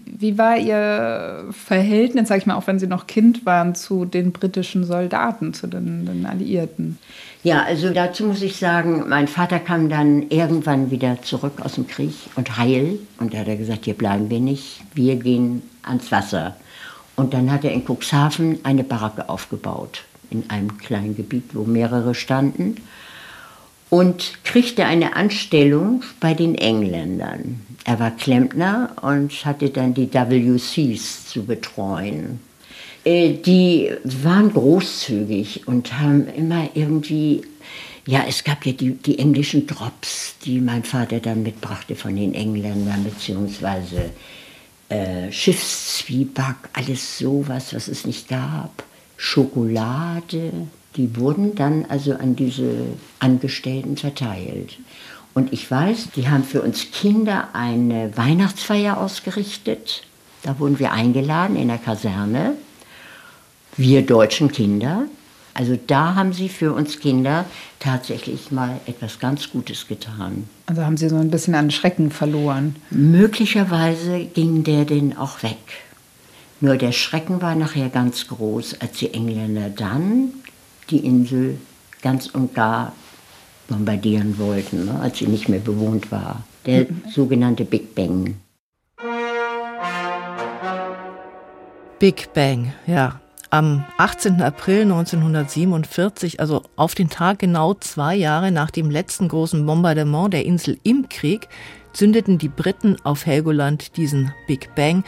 Wie 0.05 0.37
war 0.37 0.57
Ihr 0.57 1.45
Verhältnis, 1.51 2.29
sag 2.29 2.37
ich 2.37 2.45
mal, 2.45 2.55
auch 2.55 2.67
wenn 2.67 2.79
Sie 2.79 2.87
noch 2.87 3.07
Kind 3.07 3.45
waren, 3.45 3.75
zu 3.75 4.05
den 4.05 4.31
britischen 4.31 4.83
Soldaten, 4.85 5.53
zu 5.53 5.67
den, 5.67 6.05
den 6.05 6.25
Alliierten? 6.25 6.97
Ja, 7.43 7.63
also 7.63 7.89
dazu 7.91 8.25
muss 8.25 8.41
ich 8.41 8.57
sagen, 8.57 9.05
mein 9.09 9.27
Vater 9.27 9.59
kam 9.59 9.89
dann 9.89 10.29
irgendwann 10.29 10.91
wieder 10.91 11.21
zurück 11.23 11.53
aus 11.63 11.75
dem 11.75 11.87
Krieg 11.87 12.13
und 12.35 12.57
heil. 12.57 12.99
Und 13.19 13.33
da 13.33 13.39
hat 13.39 13.47
er 13.47 13.57
gesagt, 13.57 13.85
hier 13.85 13.95
bleiben 13.95 14.29
wir 14.29 14.39
nicht, 14.39 14.81
wir 14.93 15.15
gehen 15.15 15.63
ans 15.83 16.11
Wasser. 16.11 16.55
Und 17.15 17.33
dann 17.33 17.51
hat 17.51 17.63
er 17.63 17.71
in 17.71 17.83
Cuxhaven 17.83 18.59
eine 18.63 18.83
Baracke 18.83 19.27
aufgebaut 19.27 20.03
in 20.31 20.49
einem 20.49 20.77
kleinen 20.77 21.15
Gebiet, 21.15 21.53
wo 21.53 21.63
mehrere 21.63 22.15
standen, 22.15 22.75
und 23.89 24.43
kriegte 24.45 24.85
eine 24.85 25.17
Anstellung 25.17 26.03
bei 26.21 26.33
den 26.33 26.55
Engländern. 26.55 27.59
Er 27.83 27.99
war 27.99 28.11
Klempner 28.11 28.95
und 29.01 29.45
hatte 29.45 29.69
dann 29.69 29.93
die 29.93 30.11
WCs 30.13 31.27
zu 31.27 31.43
betreuen. 31.45 32.39
Äh, 33.03 33.33
die 33.33 33.91
waren 34.03 34.53
großzügig 34.53 35.67
und 35.67 35.99
haben 35.99 36.27
immer 36.27 36.69
irgendwie, 36.73 37.41
ja, 38.05 38.23
es 38.27 38.43
gab 38.43 38.65
ja 38.65 38.71
die, 38.71 38.93
die 38.93 39.19
englischen 39.19 39.67
Drops, 39.67 40.35
die 40.45 40.61
mein 40.61 40.83
Vater 40.83 41.19
dann 41.19 41.43
mitbrachte 41.43 41.95
von 41.95 42.15
den 42.15 42.33
Engländern, 42.33 43.03
beziehungsweise 43.03 44.11
äh, 44.87 45.31
Schiffszwieback, 45.31 46.55
alles 46.73 47.17
sowas, 47.17 47.73
was 47.73 47.87
es 47.87 48.05
nicht 48.05 48.29
gab. 48.29 48.83
Schokolade, 49.23 50.51
die 50.95 51.15
wurden 51.15 51.53
dann 51.53 51.85
also 51.87 52.13
an 52.13 52.35
diese 52.35 52.73
Angestellten 53.19 53.95
verteilt. 53.95 54.79
Und 55.35 55.53
ich 55.53 55.69
weiß, 55.69 56.09
die 56.15 56.27
haben 56.27 56.43
für 56.43 56.63
uns 56.63 56.89
Kinder 56.91 57.49
eine 57.53 58.17
Weihnachtsfeier 58.17 58.97
ausgerichtet. 58.97 60.01
Da 60.41 60.57
wurden 60.57 60.79
wir 60.79 60.91
eingeladen 60.91 61.55
in 61.55 61.67
der 61.67 61.77
Kaserne, 61.77 62.55
wir 63.77 64.01
deutschen 64.01 64.51
Kinder. 64.51 65.03
Also 65.53 65.77
da 65.85 66.15
haben 66.15 66.33
sie 66.33 66.49
für 66.49 66.73
uns 66.73 66.99
Kinder 66.99 67.45
tatsächlich 67.79 68.51
mal 68.51 68.81
etwas 68.87 69.19
ganz 69.19 69.51
Gutes 69.51 69.87
getan. 69.87 70.49
Also 70.65 70.81
haben 70.81 70.97
sie 70.97 71.09
so 71.09 71.17
ein 71.17 71.29
bisschen 71.29 71.53
an 71.53 71.69
Schrecken 71.69 72.09
verloren. 72.09 72.75
Möglicherweise 72.89 74.25
ging 74.25 74.63
der 74.63 74.85
denn 74.85 75.15
auch 75.15 75.43
weg. 75.43 75.59
Nur 76.63 76.77
der 76.77 76.91
Schrecken 76.91 77.41
war 77.41 77.55
nachher 77.55 77.89
ganz 77.89 78.27
groß, 78.27 78.81
als 78.81 78.99
die 78.99 79.15
Engländer 79.15 79.69
dann 79.69 80.29
die 80.91 80.99
Insel 80.99 81.57
ganz 82.03 82.27
und 82.27 82.53
gar 82.53 82.93
bombardieren 83.67 84.37
wollten, 84.37 84.85
ne, 84.85 84.99
als 85.01 85.17
sie 85.17 85.25
nicht 85.25 85.49
mehr 85.49 85.59
bewohnt 85.59 86.11
war. 86.11 86.43
Der 86.67 86.81
mhm. 86.81 87.01
sogenannte 87.09 87.65
Big 87.65 87.95
Bang. 87.95 88.35
Big 91.97 92.31
Bang, 92.33 92.73
ja. 92.85 93.19
Am 93.49 93.83
18. 93.97 94.41
April 94.41 94.83
1947, 94.83 96.39
also 96.39 96.61
auf 96.75 96.93
den 96.93 97.09
Tag 97.09 97.39
genau 97.39 97.73
zwei 97.73 98.15
Jahre 98.15 98.51
nach 98.51 98.69
dem 98.69 98.91
letzten 98.91 99.27
großen 99.27 99.65
Bombardement 99.65 100.31
der 100.31 100.45
Insel 100.45 100.77
im 100.83 101.09
Krieg, 101.09 101.49
zündeten 101.91 102.37
die 102.37 102.47
Briten 102.49 102.97
auf 103.03 103.25
Helgoland 103.25 103.97
diesen 103.97 104.31
Big 104.47 104.73
Bang 104.75 105.03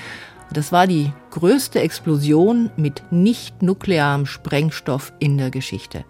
das 0.53 0.71
war 0.71 0.87
die 0.87 1.11
größte 1.31 1.79
Explosion 1.79 2.69
mit 2.77 3.03
nicht-nuklearem 3.11 4.25
Sprengstoff 4.25 5.11
in 5.19 5.37
der 5.37 5.49
Geschichte. 5.49 6.05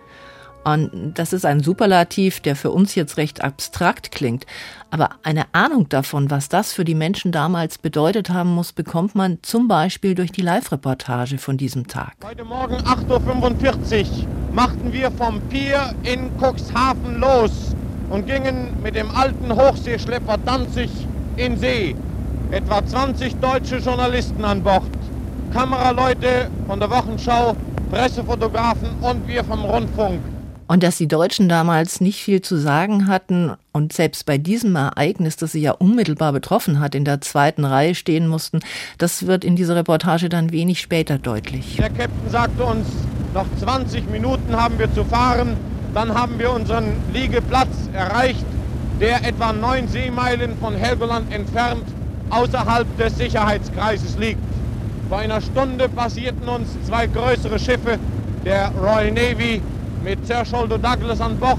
Und 0.66 1.14
das 1.16 1.34
ist 1.34 1.46
ein 1.46 1.60
Superlativ, 1.60 2.40
der 2.40 2.56
für 2.56 2.72
uns 2.72 2.96
jetzt 2.96 3.18
recht 3.18 3.44
abstrakt 3.44 4.12
klingt. 4.12 4.46
Aber 4.92 5.10
eine 5.24 5.46
Ahnung 5.52 5.90
davon, 5.90 6.32
was 6.32 6.48
das 6.48 6.72
für 6.72 6.86
die 6.86 6.96
Menschen 6.96 7.34
damals 7.34 7.78
bedeutet 7.78 8.30
haben 8.30 8.54
muss, 8.56 8.72
bekommt 8.72 9.14
man 9.14 9.40
zum 9.42 9.68
Beispiel 9.68 10.16
durch 10.16 10.32
die 10.32 10.42
Live-Reportage 10.42 11.38
von 11.38 11.58
diesem 11.58 11.88
Tag. 11.88 12.14
Heute 12.24 12.46
Morgen 12.46 12.76
8.45 12.76 14.02
Uhr 14.04 14.28
machten 14.54 14.94
wir 14.94 15.12
vom 15.12 15.42
Pier 15.50 15.94
in 16.04 16.30
Cuxhaven 16.38 17.20
los 17.20 17.76
und 18.10 18.26
gingen 18.26 18.82
mit 18.82 18.96
dem 18.96 19.12
alten 19.12 19.54
Hochseeschlepper 19.54 20.38
Danzig 20.46 20.90
in 21.36 21.58
See 21.58 21.96
etwa 22.54 22.86
20 22.86 23.38
deutsche 23.38 23.78
Journalisten 23.78 24.46
an 24.46 24.62
Bord, 24.62 24.84
Kameraleute 25.52 26.52
von 26.68 26.80
der 26.80 26.88
Wochenschau, 26.92 27.56
Pressefotografen 27.90 28.90
und 29.02 29.28
wir 29.28 29.44
vom 29.44 29.66
Rundfunk. 29.66 30.20
Und 30.68 30.84
dass 30.84 30.98
die 30.98 31.08
Deutschen 31.08 31.50
damals 31.50 32.00
nicht 32.00 32.22
viel 32.22 32.42
zu 32.42 32.58
sagen 32.58 33.08
hatten 33.08 33.54
und 33.72 33.92
selbst 33.92 34.28
bei 34.28 34.38
diesem 34.38 34.76
Ereignis, 34.76 35.36
das 35.36 35.54
sie 35.54 35.62
ja 35.62 35.72
unmittelbar 35.72 36.32
betroffen 36.32 36.80
hat, 36.80 36.94
in 36.94 37.06
der 37.06 37.22
zweiten 37.22 37.66
Reihe 37.66 37.96
stehen 37.96 38.28
mussten, 38.28 38.60
das 39.00 39.26
wird 39.26 39.44
in 39.44 39.56
dieser 39.56 39.76
Reportage 39.76 40.30
dann 40.30 40.52
wenig 40.52 40.80
später 40.80 41.18
deutlich. 41.18 41.78
Der 41.78 41.90
Captain 41.90 42.30
sagte 42.30 42.64
uns, 42.64 42.86
noch 43.34 43.48
20 43.62 44.12
Minuten 44.12 44.56
haben 44.56 44.78
wir 44.78 44.94
zu 44.94 45.04
fahren, 45.04 45.58
dann 45.96 46.14
haben 46.14 46.38
wir 46.38 46.52
unseren 46.52 46.94
Liegeplatz 47.14 47.90
erreicht, 47.94 48.46
der 49.02 49.28
etwa 49.28 49.54
neun 49.54 49.88
Seemeilen 49.88 50.56
von 50.60 50.76
Helgoland 50.76 51.34
entfernt 51.34 51.84
außerhalb 52.30 52.88
des 52.98 53.18
Sicherheitskreises 53.18 54.18
liegt. 54.18 54.40
Vor 55.10 55.20
einer 55.20 55.42
Stunde 55.42 55.90
passierten 55.90 56.48
uns 56.48 56.70
zwei 56.88 57.08
größere 57.08 57.60
Schiffe 57.60 58.00
der 58.46 58.72
Royal 58.80 59.12
Navy 59.12 59.62
mit 60.04 60.26
Sir 60.26 60.46
Sholto 60.46 60.78
Douglas 60.78 61.22
an 61.22 61.38
Bord 61.38 61.58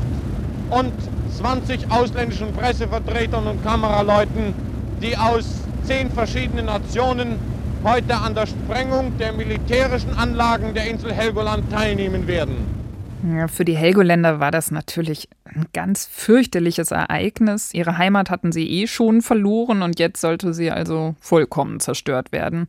und 0.71 0.93
20 1.39 1.91
ausländischen 1.91 2.53
Pressevertretern 2.53 3.47
und 3.47 3.63
Kameraleuten, 3.65 4.55
die 5.03 5.17
aus 5.17 5.45
zehn 5.85 6.11
verschiedenen 6.11 6.67
Nationen 6.67 7.39
heute 7.85 8.17
an 8.17 8.35
der 8.35 8.47
Sprengung 8.47 9.17
der 9.19 9.33
militärischen 9.33 10.17
Anlagen 10.17 10.75
der 10.75 10.89
Insel 10.89 11.13
Helgoland 11.13 11.71
teilnehmen 11.71 12.27
werden. 12.27 12.84
Ja, 13.27 13.49
für 13.49 13.65
die 13.65 13.77
Helgoländer 13.77 14.39
war 14.39 14.51
das 14.51 14.71
natürlich 14.71 15.31
ein 15.45 15.65
ganz 15.73 16.05
fürchterliches 16.05 16.91
Ereignis. 16.91 17.73
Ihre 17.73 17.97
Heimat 17.97 18.29
hatten 18.29 18.53
sie 18.53 18.69
eh 18.69 18.87
schon 18.87 19.23
verloren 19.23 19.81
und 19.83 19.99
jetzt 19.99 20.21
sollte 20.21 20.53
sie 20.53 20.71
also 20.71 21.15
vollkommen 21.21 21.81
zerstört 21.81 22.33
werden. 22.33 22.67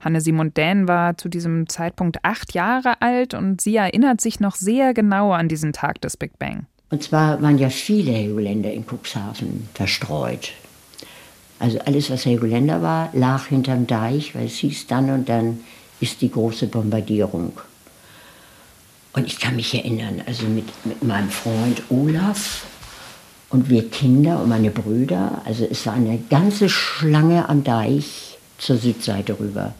Hanne 0.00 0.22
Simon 0.22 0.54
Dän 0.54 0.88
war 0.88 1.18
zu 1.18 1.28
diesem 1.28 1.68
Zeitpunkt 1.68 2.20
acht 2.22 2.54
Jahre 2.54 3.02
alt 3.02 3.34
und 3.34 3.60
sie 3.60 3.76
erinnert 3.76 4.22
sich 4.22 4.40
noch 4.40 4.54
sehr 4.54 4.94
genau 4.94 5.32
an 5.32 5.48
diesen 5.48 5.74
Tag 5.74 6.00
des 6.00 6.16
Big 6.16 6.38
Bang. 6.38 6.64
Und 6.88 7.02
zwar 7.02 7.42
waren 7.42 7.58
ja 7.58 7.68
viele 7.68 8.12
Helgoländer 8.12 8.72
in 8.72 8.86
Cuxhaven 8.86 9.68
verstreut. 9.74 10.52
Also 11.58 11.80
alles, 11.80 12.08
was 12.08 12.24
Helgoländer 12.24 12.80
war, 12.80 13.10
lag 13.12 13.46
hinterm 13.46 13.86
Deich, 13.86 14.34
weil 14.34 14.46
es 14.46 14.54
hieß 14.54 14.86
dann 14.86 15.10
und 15.10 15.28
dann 15.28 15.60
ist 16.00 16.22
die 16.22 16.30
große 16.30 16.68
Bombardierung. 16.68 17.52
Und 19.18 19.26
ich 19.26 19.40
kann 19.40 19.56
mich 19.56 19.74
erinnern, 19.74 20.22
also 20.26 20.46
mit, 20.46 20.66
mit 20.84 21.02
meinem 21.02 21.28
Freund 21.28 21.82
Olaf 21.88 22.64
und 23.50 23.68
wir 23.68 23.90
Kinder 23.90 24.40
und 24.40 24.48
meine 24.48 24.70
Brüder, 24.70 25.42
also 25.44 25.66
es 25.68 25.84
war 25.86 25.94
eine 25.94 26.20
ganze 26.30 26.68
Schlange 26.68 27.48
am 27.48 27.64
Deich 27.64 28.38
zur 28.58 28.76
Südseite 28.76 29.36
rüber. 29.40 29.74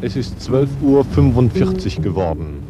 Es 0.00 0.16
ist 0.16 0.40
12.45 0.40 1.98
Uhr 1.98 2.02
geworden. 2.02 2.60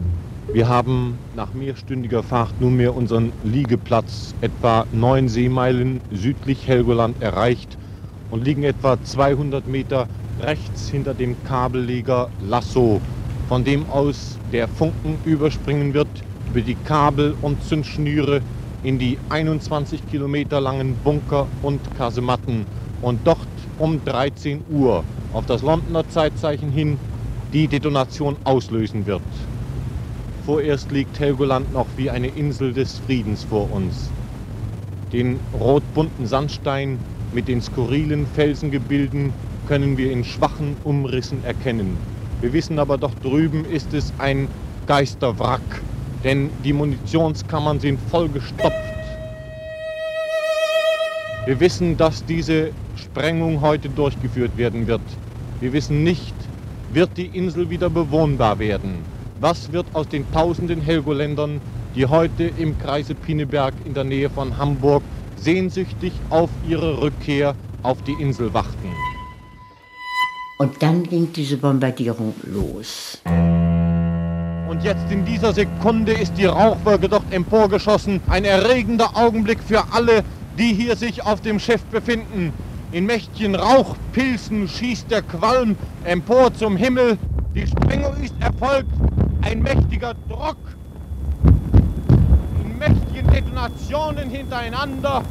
Wir 0.52 0.68
haben 0.68 1.16
nach 1.34 1.54
mehrstündiger 1.54 2.22
Fahrt 2.22 2.60
nunmehr 2.60 2.94
unseren 2.94 3.32
Liegeplatz 3.42 4.34
etwa 4.42 4.84
neun 4.92 5.30
Seemeilen 5.30 6.02
südlich 6.12 6.68
Helgoland 6.68 7.22
erreicht 7.22 7.78
und 8.30 8.44
liegen 8.44 8.64
etwa 8.64 9.02
200 9.02 9.66
Meter 9.66 10.08
rechts 10.42 10.90
hinter 10.90 11.14
dem 11.14 11.42
Kabelleger 11.44 12.28
Lasso 12.46 13.00
von 13.50 13.64
dem 13.64 13.84
aus 13.90 14.38
der 14.52 14.68
Funken 14.68 15.18
überspringen 15.24 15.92
wird 15.92 16.06
über 16.48 16.60
die 16.60 16.76
Kabel 16.76 17.34
und 17.42 17.60
Zündschnüre 17.64 18.42
in 18.84 19.00
die 19.00 19.18
21 19.28 20.08
Kilometer 20.08 20.60
langen 20.60 20.94
Bunker 21.02 21.48
und 21.60 21.80
Kasematten 21.96 22.64
und 23.02 23.18
dort 23.24 23.48
um 23.76 24.00
13 24.04 24.62
Uhr 24.72 25.02
auf 25.32 25.46
das 25.46 25.62
Londoner 25.62 26.06
Zeitzeichen 26.08 26.70
hin 26.70 26.96
die 27.52 27.66
Detonation 27.66 28.36
auslösen 28.44 29.04
wird. 29.06 29.20
Vorerst 30.46 30.92
liegt 30.92 31.18
Helgoland 31.18 31.72
noch 31.72 31.88
wie 31.96 32.08
eine 32.08 32.28
Insel 32.28 32.72
des 32.72 32.98
Friedens 32.98 33.42
vor 33.42 33.68
uns. 33.72 34.12
Den 35.12 35.40
rotbunten 35.52 36.24
Sandstein 36.24 37.00
mit 37.32 37.48
den 37.48 37.60
skurrilen 37.60 38.28
Felsengebilden 38.28 39.32
können 39.66 39.98
wir 39.98 40.12
in 40.12 40.22
schwachen 40.22 40.76
Umrissen 40.84 41.42
erkennen. 41.42 42.19
Wir 42.40 42.52
wissen 42.54 42.78
aber 42.78 42.96
doch 42.96 43.14
drüben 43.22 43.66
ist 43.66 43.92
es 43.92 44.12
ein 44.18 44.48
Geisterwrack, 44.86 45.60
denn 46.24 46.48
die 46.64 46.72
Munitionskammern 46.72 47.78
sind 47.80 48.00
vollgestopft. 48.10 48.74
Wir 51.44 51.60
wissen, 51.60 51.96
dass 51.96 52.24
diese 52.24 52.70
Sprengung 52.96 53.60
heute 53.60 53.88
durchgeführt 53.90 54.56
werden 54.56 54.86
wird. 54.86 55.02
Wir 55.60 55.72
wissen 55.72 56.02
nicht, 56.02 56.34
wird 56.92 57.10
die 57.16 57.26
Insel 57.26 57.68
wieder 57.68 57.90
bewohnbar 57.90 58.58
werden? 58.58 59.04
Was 59.40 59.72
wird 59.72 59.86
aus 59.94 60.08
den 60.08 60.24
tausenden 60.32 60.80
Helgoländern, 60.80 61.60
die 61.94 62.06
heute 62.06 62.50
im 62.58 62.78
Kreise 62.78 63.14
Pinneberg 63.14 63.74
in 63.84 63.94
der 63.94 64.04
Nähe 64.04 64.30
von 64.30 64.56
Hamburg 64.56 65.02
sehnsüchtig 65.36 66.12
auf 66.30 66.50
ihre 66.68 67.00
Rückkehr 67.00 67.54
auf 67.82 68.02
die 68.02 68.16
Insel 68.20 68.52
warten? 68.52 69.09
Und 70.60 70.82
dann 70.82 71.04
ging 71.04 71.32
diese 71.32 71.56
Bombardierung 71.56 72.34
los. 72.44 73.18
Und 73.24 74.82
jetzt 74.82 75.10
in 75.10 75.24
dieser 75.24 75.54
Sekunde 75.54 76.12
ist 76.12 76.36
die 76.36 76.44
Rauchwolke 76.44 77.08
dort 77.08 77.32
emporgeschossen. 77.32 78.20
Ein 78.28 78.44
erregender 78.44 79.16
Augenblick 79.16 79.58
für 79.66 79.82
alle, 79.90 80.22
die 80.58 80.74
hier 80.74 80.96
sich 80.96 81.24
auf 81.24 81.40
dem 81.40 81.58
Schiff 81.60 81.82
befinden. 81.84 82.52
In 82.92 83.06
mächtigen 83.06 83.54
Rauchpilzen 83.54 84.68
schießt 84.68 85.10
der 85.10 85.22
Qualm 85.22 85.76
empor 86.04 86.52
zum 86.52 86.76
Himmel. 86.76 87.16
Die 87.54 87.66
Sprengung 87.66 88.22
ist 88.22 88.34
erfolgt. 88.40 88.92
Ein 89.40 89.62
mächtiger 89.62 90.12
Druck. 90.28 90.58
In 92.62 92.76
mächtigen 92.76 93.32
Detonationen 93.32 94.28
hintereinander 94.28 95.22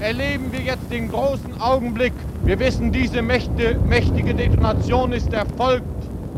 erleben 0.00 0.52
wir 0.52 0.60
jetzt 0.60 0.90
den 0.90 1.08
großen 1.08 1.60
Augenblick. 1.60 2.12
Wir 2.44 2.58
wissen, 2.58 2.92
diese 2.92 3.22
mächte, 3.22 3.78
mächtige 3.86 4.34
Detonation 4.34 5.12
ist 5.12 5.32
erfolgt. 5.32 5.86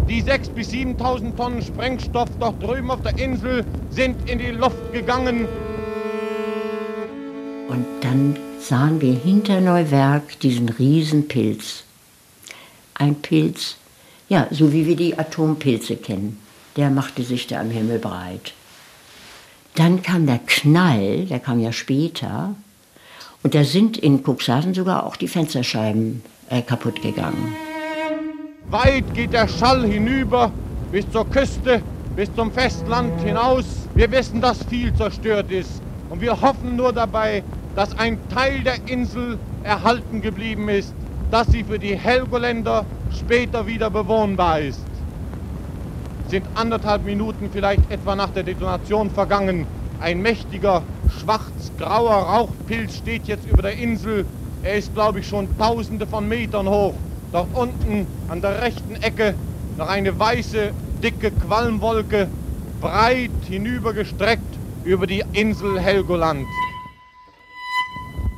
Die 0.09 0.23
6.000 0.23 0.51
bis 0.51 0.71
7.000 0.71 1.37
Tonnen 1.37 1.63
Sprengstoff 1.63 2.29
dort 2.39 2.63
drüben 2.63 2.91
auf 2.91 3.03
der 3.03 3.19
Insel 3.19 3.65
sind 3.91 4.29
in 4.29 4.39
die 4.39 4.51
Luft 4.51 4.93
gegangen. 4.93 5.47
Und 7.69 7.87
dann 8.01 8.37
sahen 8.59 9.01
wir 9.01 9.15
hinter 9.15 9.61
Neuwerk 9.61 10.41
diesen 10.41 10.69
Riesenpilz. 10.69 11.85
Ein 12.95 13.15
Pilz, 13.17 13.77
ja, 14.29 14.49
so 14.51 14.73
wie 14.73 14.87
wir 14.87 14.97
die 14.97 15.19
Atompilze 15.19 15.97
kennen. 15.97 16.39
Der 16.77 16.91
machte 16.91 17.23
sich 17.23 17.47
da 17.47 17.61
am 17.61 17.71
Himmel 17.71 17.99
breit. 17.99 18.53
Dann 19.77 20.03
kam 20.03 20.27
der 20.27 20.41
Knall, 20.47 21.27
der 21.27 21.39
kam 21.39 21.61
ja 21.61 21.73
später. 21.73 22.55
Und 23.43 23.55
da 23.55 23.65
sind 23.65 23.97
in 23.97 24.23
Cuxhaven 24.23 24.75
sogar 24.75 25.07
auch 25.07 25.17
die 25.17 25.29
Fensterscheiben 25.29 26.23
äh, 26.51 26.61
kaputt 26.61 27.01
gegangen. 27.01 27.55
Weit 28.69 29.15
geht 29.15 29.33
der 29.33 29.49
Schall 29.49 29.85
hinüber 29.87 30.53
bis 30.93 31.11
zur 31.11 31.29
Küste, 31.29 31.83
bis 32.17 32.33
zum 32.35 32.53
Festland 32.53 33.19
hinaus. 33.23 33.65
Wir 33.95 34.11
wissen, 34.11 34.41
dass 34.41 34.63
viel 34.65 34.95
zerstört 34.95 35.51
ist. 35.51 35.81
Und 36.11 36.21
wir 36.21 36.41
hoffen 36.41 36.77
nur 36.77 36.93
dabei, 36.93 37.43
dass 37.77 37.97
ein 37.99 38.19
Teil 38.29 38.61
der 38.61 38.77
Insel 38.87 39.39
erhalten 39.63 40.21
geblieben 40.21 40.69
ist, 40.69 40.93
dass 41.31 41.47
sie 41.49 41.65
für 41.65 41.79
die 41.79 41.97
Helgoländer 41.97 42.85
später 43.17 43.67
wieder 43.67 43.91
bewohnbar 43.91 44.61
ist. 44.61 44.85
Sind 46.29 46.45
anderthalb 46.55 47.05
Minuten 47.05 47.49
vielleicht 47.53 47.91
etwa 47.91 48.15
nach 48.17 48.31
der 48.31 48.43
Detonation 48.43 49.11
vergangen. 49.11 49.67
Ein 50.01 50.21
mächtiger, 50.21 50.83
schwarz-grauer 51.11 52.15
Rauchpilz 52.15 52.97
steht 52.97 53.27
jetzt 53.27 53.47
über 53.47 53.63
der 53.63 53.75
Insel. 53.75 54.25
Er 54.63 54.77
ist, 54.77 54.95
glaube 54.95 55.21
ich, 55.21 55.29
schon 55.29 55.49
tausende 55.59 56.07
von 56.07 56.29
Metern 56.29 56.69
hoch. 56.69 56.95
Dort 57.33 57.49
unten 57.55 58.07
an 58.29 58.41
der 58.41 58.61
rechten 58.63 58.97
Ecke 58.97 59.35
noch 59.77 59.89
eine 59.89 60.19
weiße, 60.19 60.73
dicke 61.03 61.31
Qualmwolke, 61.31 62.29
breit 62.81 63.31
hinübergestreckt 63.49 64.43
über 64.85 65.07
die 65.07 65.23
Insel 65.33 65.79
Helgoland. 65.81 66.47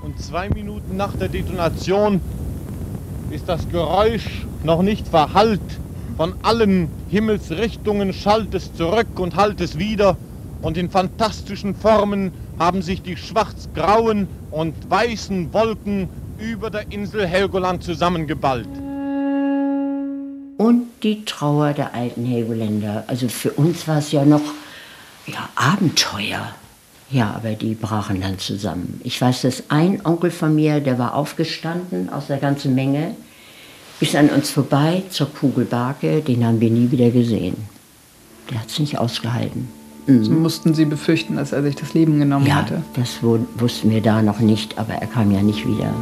Und 0.03 0.21
zwei 0.21 0.49
Minuten 0.49 0.97
nach 0.97 1.17
der 1.17 1.29
Detonation 1.29 2.21
ist 3.31 3.49
das 3.49 3.69
Geräusch 3.69 4.47
noch 4.63 4.83
nicht 4.83 5.09
verhallt. 5.09 5.61
Von 6.17 6.35
allen 6.43 6.89
Himmelsrichtungen 7.09 8.13
schallt 8.13 8.55
es 8.55 8.75
zurück 8.75 9.19
und 9.19 9.37
hallt 9.37 9.61
es 9.61 9.79
wieder. 9.79 10.17
Und 10.61 10.77
in 10.77 10.91
fantastischen 10.91 11.75
Formen 11.75 12.33
haben 12.59 12.83
sich 12.83 13.03
die 13.03 13.17
schwarz-grauen 13.17 14.29
und 14.51 14.75
weißen 14.91 15.53
Wolken 15.53 16.09
über 16.39 16.71
der 16.71 16.91
Insel 16.91 17.27
Helgoland 17.27 17.83
zusammengeballt. 17.83 18.69
Und 20.59 20.87
die 21.03 21.25
Trauer 21.25 21.73
der 21.73 21.95
alten 21.95 22.25
Helgoländer. 22.25 23.05
Also 23.07 23.29
für 23.29 23.53
uns 23.53 23.89
war 23.89 23.99
es 23.99 24.13
ja 24.13 24.25
noch 24.25 24.43
ja, 25.27 25.49
Abenteuer. 25.55 26.55
Ja, 27.11 27.35
aber 27.35 27.53
die 27.53 27.75
brachen 27.75 28.21
dann 28.21 28.39
zusammen. 28.39 29.01
Ich 29.05 29.21
weiß, 29.21 29.43
dass 29.43 29.65
ein 29.69 30.05
Onkel 30.05 30.31
von 30.31 30.55
mir, 30.55 30.81
der 30.81 30.99
war 30.99 31.15
aufgestanden 31.15 32.09
aus 32.09 32.29
der 32.29 32.39
ganzen 32.39 32.75
Menge, 32.75 33.15
bis 34.01 34.15
an 34.15 34.31
uns 34.31 34.51
vorbei 34.51 35.03
zur 35.11 35.33
Kugelbarke, 35.33 36.23
den 36.23 36.45
haben 36.45 36.61
wir 36.61 36.71
nie 36.71 36.91
wieder 36.91 37.11
gesehen. 37.11 37.57
Der 38.51 38.61
hat 38.61 38.69
es 38.69 38.79
nicht 38.79 38.99
ausgehalten. 38.99 39.69
Mhm. 40.07 40.25
So 40.25 40.33
mussten 40.33 40.75
Sie 40.75 40.85
befürchten, 40.85 41.37
dass 41.37 41.53
er 41.53 41.63
sich 41.63 41.77
das 41.77 41.95
Leben 41.95 42.19
genommen 42.19 42.47
ja, 42.47 42.57
hatte? 42.57 42.83
das 42.95 43.23
wussten 43.23 43.91
wir 43.91 44.03
da 44.03 44.23
noch 44.23 44.41
nicht, 44.41 44.79
aber 44.79 44.95
er 44.95 45.07
kam 45.07 45.31
ja 45.31 45.43
nicht 45.43 45.67
wieder. 45.67 45.93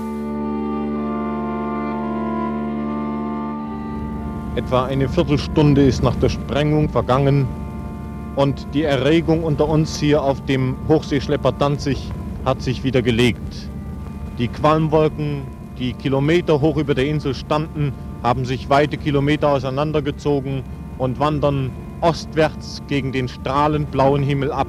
Etwa 4.56 4.84
eine 4.84 5.08
Viertelstunde 5.08 5.86
ist 5.86 6.02
nach 6.02 6.16
der 6.16 6.28
Sprengung 6.28 6.88
vergangen 6.88 7.46
und 8.36 8.66
die 8.74 8.82
Erregung 8.82 9.44
unter 9.44 9.68
uns 9.68 9.98
hier 9.98 10.22
auf 10.22 10.44
dem 10.46 10.76
Hochseeschlepper 10.88 11.52
Danzig 11.52 12.10
hat 12.44 12.62
sich 12.62 12.82
wieder 12.82 13.02
gelegt. 13.02 13.68
Die 14.38 14.48
Qualmwolken, 14.48 15.42
die 15.78 15.92
Kilometer 15.92 16.60
hoch 16.60 16.78
über 16.78 16.94
der 16.94 17.06
Insel 17.06 17.34
standen, 17.34 17.92
haben 18.22 18.44
sich 18.44 18.68
weite 18.68 18.96
Kilometer 18.96 19.48
auseinandergezogen 19.50 20.62
und 20.98 21.20
wandern 21.20 21.70
ostwärts 22.00 22.82
gegen 22.88 23.12
den 23.12 23.28
strahlend 23.28 23.90
blauen 23.90 24.22
Himmel 24.22 24.52
ab. 24.52 24.68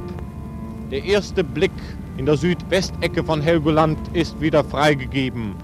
Der 0.91 1.03
erste 1.03 1.43
Blick 1.43 1.71
in 2.17 2.25
der 2.25 2.37
Südwestecke 2.37 3.23
von 3.23 3.41
Helgoland 3.41 3.97
ist 4.13 4.39
wieder 4.41 4.63
freigegeben. 4.63 5.55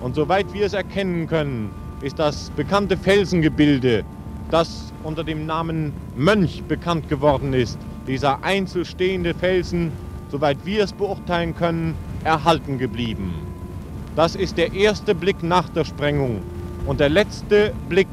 Und 0.00 0.14
soweit 0.14 0.52
wir 0.52 0.66
es 0.66 0.72
erkennen 0.72 1.26
können, 1.26 1.70
ist 2.00 2.18
das 2.18 2.50
bekannte 2.50 2.96
Felsengebilde, 2.96 4.04
das 4.50 4.92
unter 5.02 5.24
dem 5.24 5.46
Namen 5.46 5.92
Mönch 6.16 6.62
bekannt 6.64 7.08
geworden 7.08 7.52
ist. 7.52 7.78
Dieser 8.06 8.44
einzelstehende 8.44 9.34
Felsen, 9.34 9.90
soweit 10.30 10.58
wir 10.64 10.84
es 10.84 10.92
beurteilen 10.92 11.54
können, 11.56 11.94
erhalten 12.24 12.78
geblieben. 12.78 13.34
Das 14.14 14.36
ist 14.36 14.56
der 14.56 14.72
erste 14.72 15.14
Blick 15.14 15.42
nach 15.42 15.68
der 15.70 15.84
Sprengung 15.84 16.40
und 16.86 17.00
der 17.00 17.08
letzte 17.08 17.72
Blick 17.88 18.08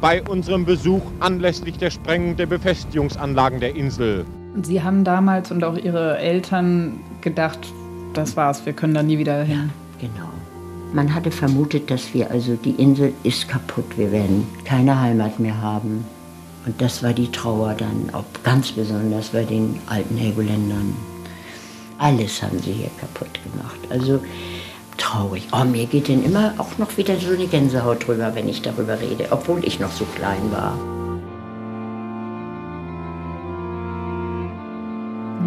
bei 0.00 0.22
unserem 0.22 0.64
Besuch 0.64 1.02
anlässlich 1.20 1.78
der 1.78 1.90
Sprengung 1.90 2.36
der 2.36 2.46
Befestigungsanlagen 2.46 3.60
der 3.60 3.76
Insel. 3.76 4.24
Sie 4.62 4.82
haben 4.82 5.04
damals 5.04 5.50
und 5.50 5.62
auch 5.64 5.76
Ihre 5.76 6.18
Eltern 6.18 7.00
gedacht, 7.20 7.58
das 8.14 8.36
war's, 8.36 8.64
wir 8.66 8.72
können 8.72 8.94
da 8.94 9.02
nie 9.02 9.18
wieder 9.18 9.42
hin. 9.42 9.70
Ja, 10.00 10.08
genau. 10.08 10.28
Man 10.92 11.14
hatte 11.14 11.30
vermutet, 11.30 11.90
dass 11.90 12.14
wir, 12.14 12.30
also 12.30 12.56
die 12.56 12.70
Insel 12.70 13.12
ist 13.22 13.48
kaputt, 13.48 13.98
wir 13.98 14.10
werden 14.10 14.46
keine 14.64 14.98
Heimat 14.98 15.38
mehr 15.38 15.60
haben. 15.60 16.04
Und 16.64 16.80
das 16.80 17.02
war 17.02 17.12
die 17.12 17.30
Trauer 17.30 17.74
dann, 17.74 18.12
auch 18.12 18.24
ganz 18.42 18.72
besonders 18.72 19.28
bei 19.28 19.44
den 19.44 19.78
alten 19.86 20.16
Helgoländern. 20.16 20.94
Alles 21.98 22.42
haben 22.42 22.58
sie 22.58 22.72
hier 22.72 22.90
kaputt 22.98 23.38
gemacht. 23.44 23.78
Also 23.90 24.20
traurig. 24.98 25.48
Oh, 25.52 25.64
mir 25.64 25.86
geht 25.86 26.08
denn 26.08 26.24
immer 26.24 26.54
auch 26.58 26.76
noch 26.78 26.96
wieder 26.96 27.16
so 27.16 27.32
eine 27.32 27.46
Gänsehaut 27.46 28.06
drüber, 28.06 28.34
wenn 28.34 28.48
ich 28.48 28.62
darüber 28.62 29.00
rede, 29.00 29.28
obwohl 29.30 29.64
ich 29.64 29.80
noch 29.80 29.92
so 29.92 30.04
klein 30.04 30.52
war. 30.52 30.76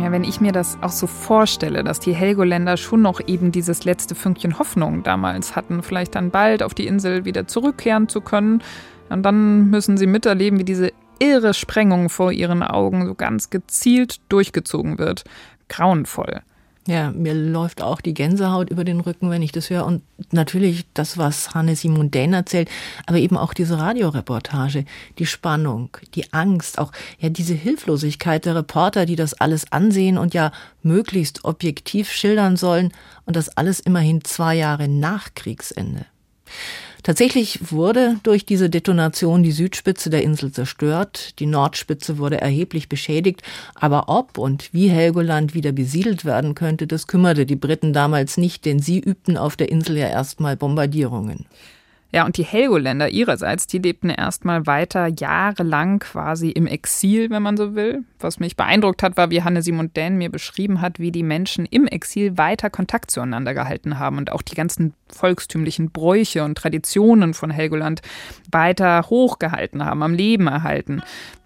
Ja, 0.02 0.12
wenn 0.12 0.24
ich 0.24 0.42
mir 0.42 0.52
das 0.52 0.80
auch 0.82 0.90
so 0.90 1.06
vorstelle, 1.06 1.84
dass 1.84 2.00
die 2.00 2.14
Helgoländer 2.14 2.76
schon 2.78 3.04
noch 3.04 3.22
eben 3.28 3.52
dieses 3.52 3.84
letzte 3.84 4.16
Fünkchen 4.16 4.58
Hoffnung 4.58 5.04
damals 5.04 5.56
hatten, 5.56 5.84
vielleicht 5.84 6.16
dann 6.16 6.32
bald 6.32 6.64
auf 6.64 6.74
die 6.74 6.88
Insel 6.88 7.24
wieder 7.26 7.46
zurückkehren 7.46 8.10
zu 8.10 8.22
können. 8.22 8.64
Und 9.10 9.24
dann 9.24 9.70
müssen 9.70 9.98
sie 9.98 10.08
miterleben, 10.08 10.58
wie 10.58 10.64
diese 10.64 10.92
irre 11.20 11.54
Sprengung 11.54 12.10
vor 12.10 12.32
ihren 12.32 12.64
Augen 12.64 13.06
so 13.06 13.14
ganz 13.14 13.52
gezielt 13.52 14.22
durchgezogen 14.30 14.98
wird. 14.98 15.24
Grauenvoll. 15.70 16.42
Ja, 16.88 17.12
mir 17.12 17.36
läuft 17.36 17.84
auch 17.84 18.02
die 18.02 18.16
Gänsehaut 18.16 18.72
über 18.72 18.84
den 18.84 19.02
Rücken, 19.02 19.30
wenn 19.30 19.44
ich 19.44 19.52
das 19.52 19.70
höre. 19.70 19.86
Und 19.86 20.02
natürlich 20.32 20.86
das, 20.96 21.18
was 21.20 21.54
Hanne 21.54 21.76
Simon 21.76 22.10
Dähn 22.10 22.34
erzählt, 22.34 22.70
aber 23.06 23.20
eben 23.20 23.38
auch 23.38 23.54
diese 23.54 23.78
Radioreportage, 23.78 24.86
die 25.20 25.28
Spannung, 25.28 25.96
die 26.16 26.34
Angst, 26.34 26.80
auch 26.80 26.92
ja 27.20 27.30
diese 27.30 27.54
Hilflosigkeit 27.54 28.46
der 28.46 28.56
Reporter, 28.56 29.06
die 29.06 29.16
das 29.16 29.36
alles 29.36 29.72
ansehen 29.72 30.18
und 30.18 30.34
ja 30.34 30.52
möglichst 30.82 31.46
objektiv 31.46 32.12
schildern 32.12 32.58
sollen. 32.58 32.92
Und 33.26 33.36
das 33.36 33.56
alles 33.58 33.80
immerhin 33.80 34.24
zwei 34.24 34.56
Jahre 34.56 34.88
nach 34.88 35.36
Kriegsende. 35.36 36.08
Tatsächlich 37.04 37.72
wurde 37.72 38.18
durch 38.22 38.46
diese 38.46 38.70
Detonation 38.70 39.42
die 39.42 39.52
Südspitze 39.52 40.12
der 40.12 40.22
Insel 40.22 40.52
zerstört, 40.52 41.40
die 41.40 41.48
Nordspitze 41.48 42.20
wurde 42.20 42.40
erheblich 42.40 42.90
beschädigt, 42.90 43.42
aber 43.74 44.08
ob 44.08 44.38
und 44.38 44.72
wie 44.72 44.90
Helgoland 44.90 45.56
wieder 45.56 45.72
besiedelt 45.72 46.26
werden 46.26 46.54
könnte, 46.54 46.86
das 46.86 47.08
kümmerte 47.08 47.48
die 47.48 47.56
Briten 47.56 47.92
damals 47.92 48.38
nicht, 48.38 48.66
denn 48.66 48.80
sie 48.80 49.00
übten 49.00 49.36
auf 49.36 49.56
der 49.56 49.70
Insel 49.70 49.98
ja 49.98 50.08
erstmal 50.08 50.56
Bombardierungen. 50.56 51.46
Ja, 52.14 52.26
und 52.26 52.36
die 52.36 52.44
Helgoländer 52.44 53.10
ihrerseits, 53.10 53.68
die 53.68 53.78
lebten 53.78 54.10
erstmal 54.10 54.68
weiter 54.68 55.08
jahrelang 55.08 56.00
quasi 56.00 56.50
im 56.50 56.68
Exil, 56.68 57.30
wenn 57.30 57.42
man 57.42 57.56
so 57.56 57.74
will. 57.74 58.04
Was 58.20 58.40
mich 58.40 58.58
beeindruckt 58.58 59.02
hat, 59.02 59.16
war, 59.16 59.32
wie 59.32 59.44
Hanne 59.44 59.62
Simon 59.62 59.94
Dän 59.94 60.18
mir 60.18 60.30
beschrieben 60.30 60.82
hat, 60.82 61.00
wie 61.00 61.14
die 61.14 61.24
Menschen 61.24 61.66
im 61.66 61.88
Exil 61.88 62.38
weiter 62.38 62.70
Kontakt 62.70 63.12
zueinander 63.12 63.54
gehalten 63.54 63.98
haben 63.98 64.18
und 64.18 64.32
auch 64.32 64.42
die 64.42 64.56
ganzen 64.56 64.94
volkstümlichen 65.08 65.92
Bräuche 65.92 66.44
und 66.44 66.58
Traditionen 66.58 67.34
von 67.34 67.50
Helgoland 67.50 68.02
weiter 68.52 69.04
hochgehalten 69.10 69.86
haben, 69.86 70.04
am 70.04 70.14
Leben 70.14 70.48
erhalten. 70.48 71.02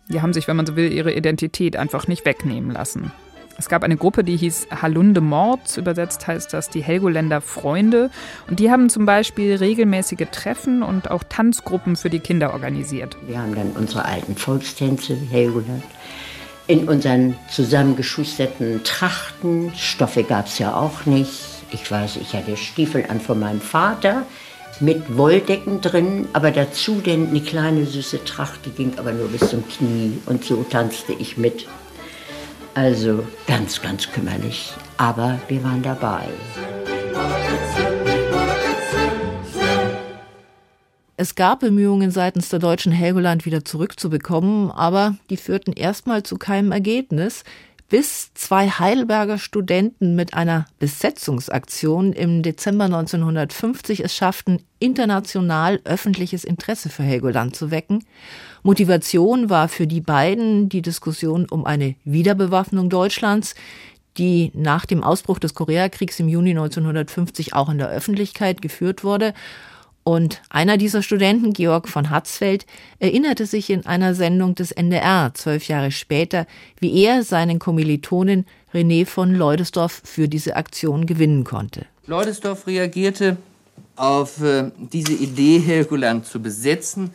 Die 0.09 0.21
haben 0.21 0.33
sich, 0.33 0.47
wenn 0.47 0.57
man 0.57 0.65
so 0.65 0.75
will, 0.75 0.91
ihre 0.91 1.13
Identität 1.13 1.75
einfach 1.75 2.07
nicht 2.07 2.25
wegnehmen 2.25 2.71
lassen. 2.71 3.11
Es 3.57 3.69
gab 3.69 3.83
eine 3.83 3.95
Gruppe, 3.95 4.23
die 4.25 4.35
hieß 4.35 4.67
Halunde 4.81 5.21
Mords, 5.21 5.77
übersetzt 5.77 6.27
heißt 6.27 6.53
das 6.53 6.69
die 6.69 6.83
Helgoländer 6.83 7.39
Freunde. 7.39 8.09
Und 8.49 8.59
die 8.59 8.69
haben 8.69 8.89
zum 8.89 9.05
Beispiel 9.05 9.55
regelmäßige 9.55 10.27
Treffen 10.31 10.83
und 10.83 11.09
auch 11.09 11.23
Tanzgruppen 11.23 11.95
für 11.95 12.09
die 12.09 12.19
Kinder 12.19 12.51
organisiert. 12.53 13.15
Wir 13.27 13.39
haben 13.39 13.55
dann 13.55 13.71
unsere 13.71 14.03
alten 14.03 14.35
Volkstänze, 14.35 15.15
Helgoland, 15.15 15.83
in 16.67 16.89
unseren 16.89 17.35
zusammengeschusterten 17.49 18.83
Trachten. 18.83 19.71
Stoffe 19.75 20.23
gab 20.23 20.47
es 20.47 20.59
ja 20.59 20.75
auch 20.75 21.05
nicht. 21.05 21.41
Ich 21.71 21.89
weiß, 21.89 22.17
ich 22.17 22.33
hatte 22.33 22.57
Stiefel 22.57 23.05
an 23.07 23.21
von 23.21 23.39
meinem 23.39 23.61
Vater 23.61 24.23
mit 24.81 25.17
Wolldecken 25.17 25.79
drin, 25.79 26.27
aber 26.33 26.51
dazu 26.51 26.95
denn 26.95 27.29
eine 27.29 27.39
kleine 27.39 27.85
süße 27.85 28.25
Tracht, 28.25 28.65
die 28.65 28.71
ging 28.71 28.93
aber 28.97 29.13
nur 29.13 29.29
bis 29.29 29.49
zum 29.49 29.65
Knie. 29.67 30.17
Und 30.25 30.43
so 30.43 30.65
tanzte 30.69 31.13
ich 31.13 31.37
mit. 31.37 31.65
Also 32.75 33.25
ganz, 33.47 33.81
ganz 33.81 34.11
kümmerlich. 34.11 34.73
Aber 34.97 35.39
wir 35.47 35.63
waren 35.63 35.81
dabei. 35.81 36.27
Es 41.15 41.35
gab 41.35 41.61
Bemühungen 41.61 42.11
seitens 42.11 42.49
der 42.49 42.59
deutschen 42.59 42.91
Helgoland 42.91 43.45
wieder 43.45 43.63
zurückzubekommen, 43.63 44.71
aber 44.71 45.15
die 45.29 45.37
führten 45.37 45.71
erstmal 45.71 46.23
zu 46.23 46.37
keinem 46.37 46.73
Ergebnis, 46.73 47.45
bis 47.87 48.33
zwei 48.33 48.67
Heidelberger 48.67 49.37
Studenten 49.37 50.15
mit 50.15 50.33
einer 50.33 50.65
Besetzungsaktion 50.77 52.11
im 52.11 52.43
Dezember 52.43 52.85
1950 52.85 54.03
es 54.03 54.13
schafften, 54.13 54.59
international 54.79 55.79
öffentliches 55.85 56.43
Interesse 56.43 56.89
für 56.89 57.03
Helgoland 57.03 57.55
zu 57.55 57.71
wecken. 57.71 58.03
Motivation 58.65 59.51
war 59.51 59.69
für 59.69 59.85
die 59.85 60.01
beiden 60.01 60.69
die 60.69 60.81
Diskussion 60.81 61.45
um 61.47 61.65
eine 61.65 61.93
Wiederbewaffnung 62.03 62.89
Deutschlands, 62.89 63.53
die 64.17 64.51
nach 64.55 64.87
dem 64.87 65.03
Ausbruch 65.03 65.37
des 65.37 65.53
Koreakriegs 65.53 66.19
im 66.19 66.27
Juni 66.27 66.49
1950 66.49 67.53
auch 67.53 67.69
in 67.69 67.77
der 67.77 67.89
Öffentlichkeit 67.89 68.63
geführt 68.63 69.03
wurde. 69.03 69.35
Und 70.03 70.41
einer 70.49 70.77
dieser 70.77 71.03
Studenten, 71.03 71.53
Georg 71.53 71.87
von 71.87 72.09
Hatzfeld, 72.09 72.65
erinnerte 72.97 73.45
sich 73.45 73.69
in 73.69 73.85
einer 73.85 74.15
Sendung 74.15 74.55
des 74.55 74.71
NDR 74.71 75.31
zwölf 75.35 75.67
Jahre 75.67 75.91
später, 75.91 76.47
wie 76.79 77.03
er 77.03 77.21
seinen 77.21 77.59
Kommilitonen 77.59 78.47
René 78.73 79.05
von 79.05 79.35
Leudesdorf 79.35 80.01
für 80.03 80.27
diese 80.27 80.55
Aktion 80.55 81.05
gewinnen 81.05 81.43
konnte. 81.43 81.85
Leudesdorf 82.07 82.65
reagierte 82.65 83.37
auf 83.95 84.41
äh, 84.41 84.71
diese 84.91 85.13
Idee, 85.13 85.59
Helgoland 85.59 86.25
zu 86.25 86.41
besetzen, 86.41 87.11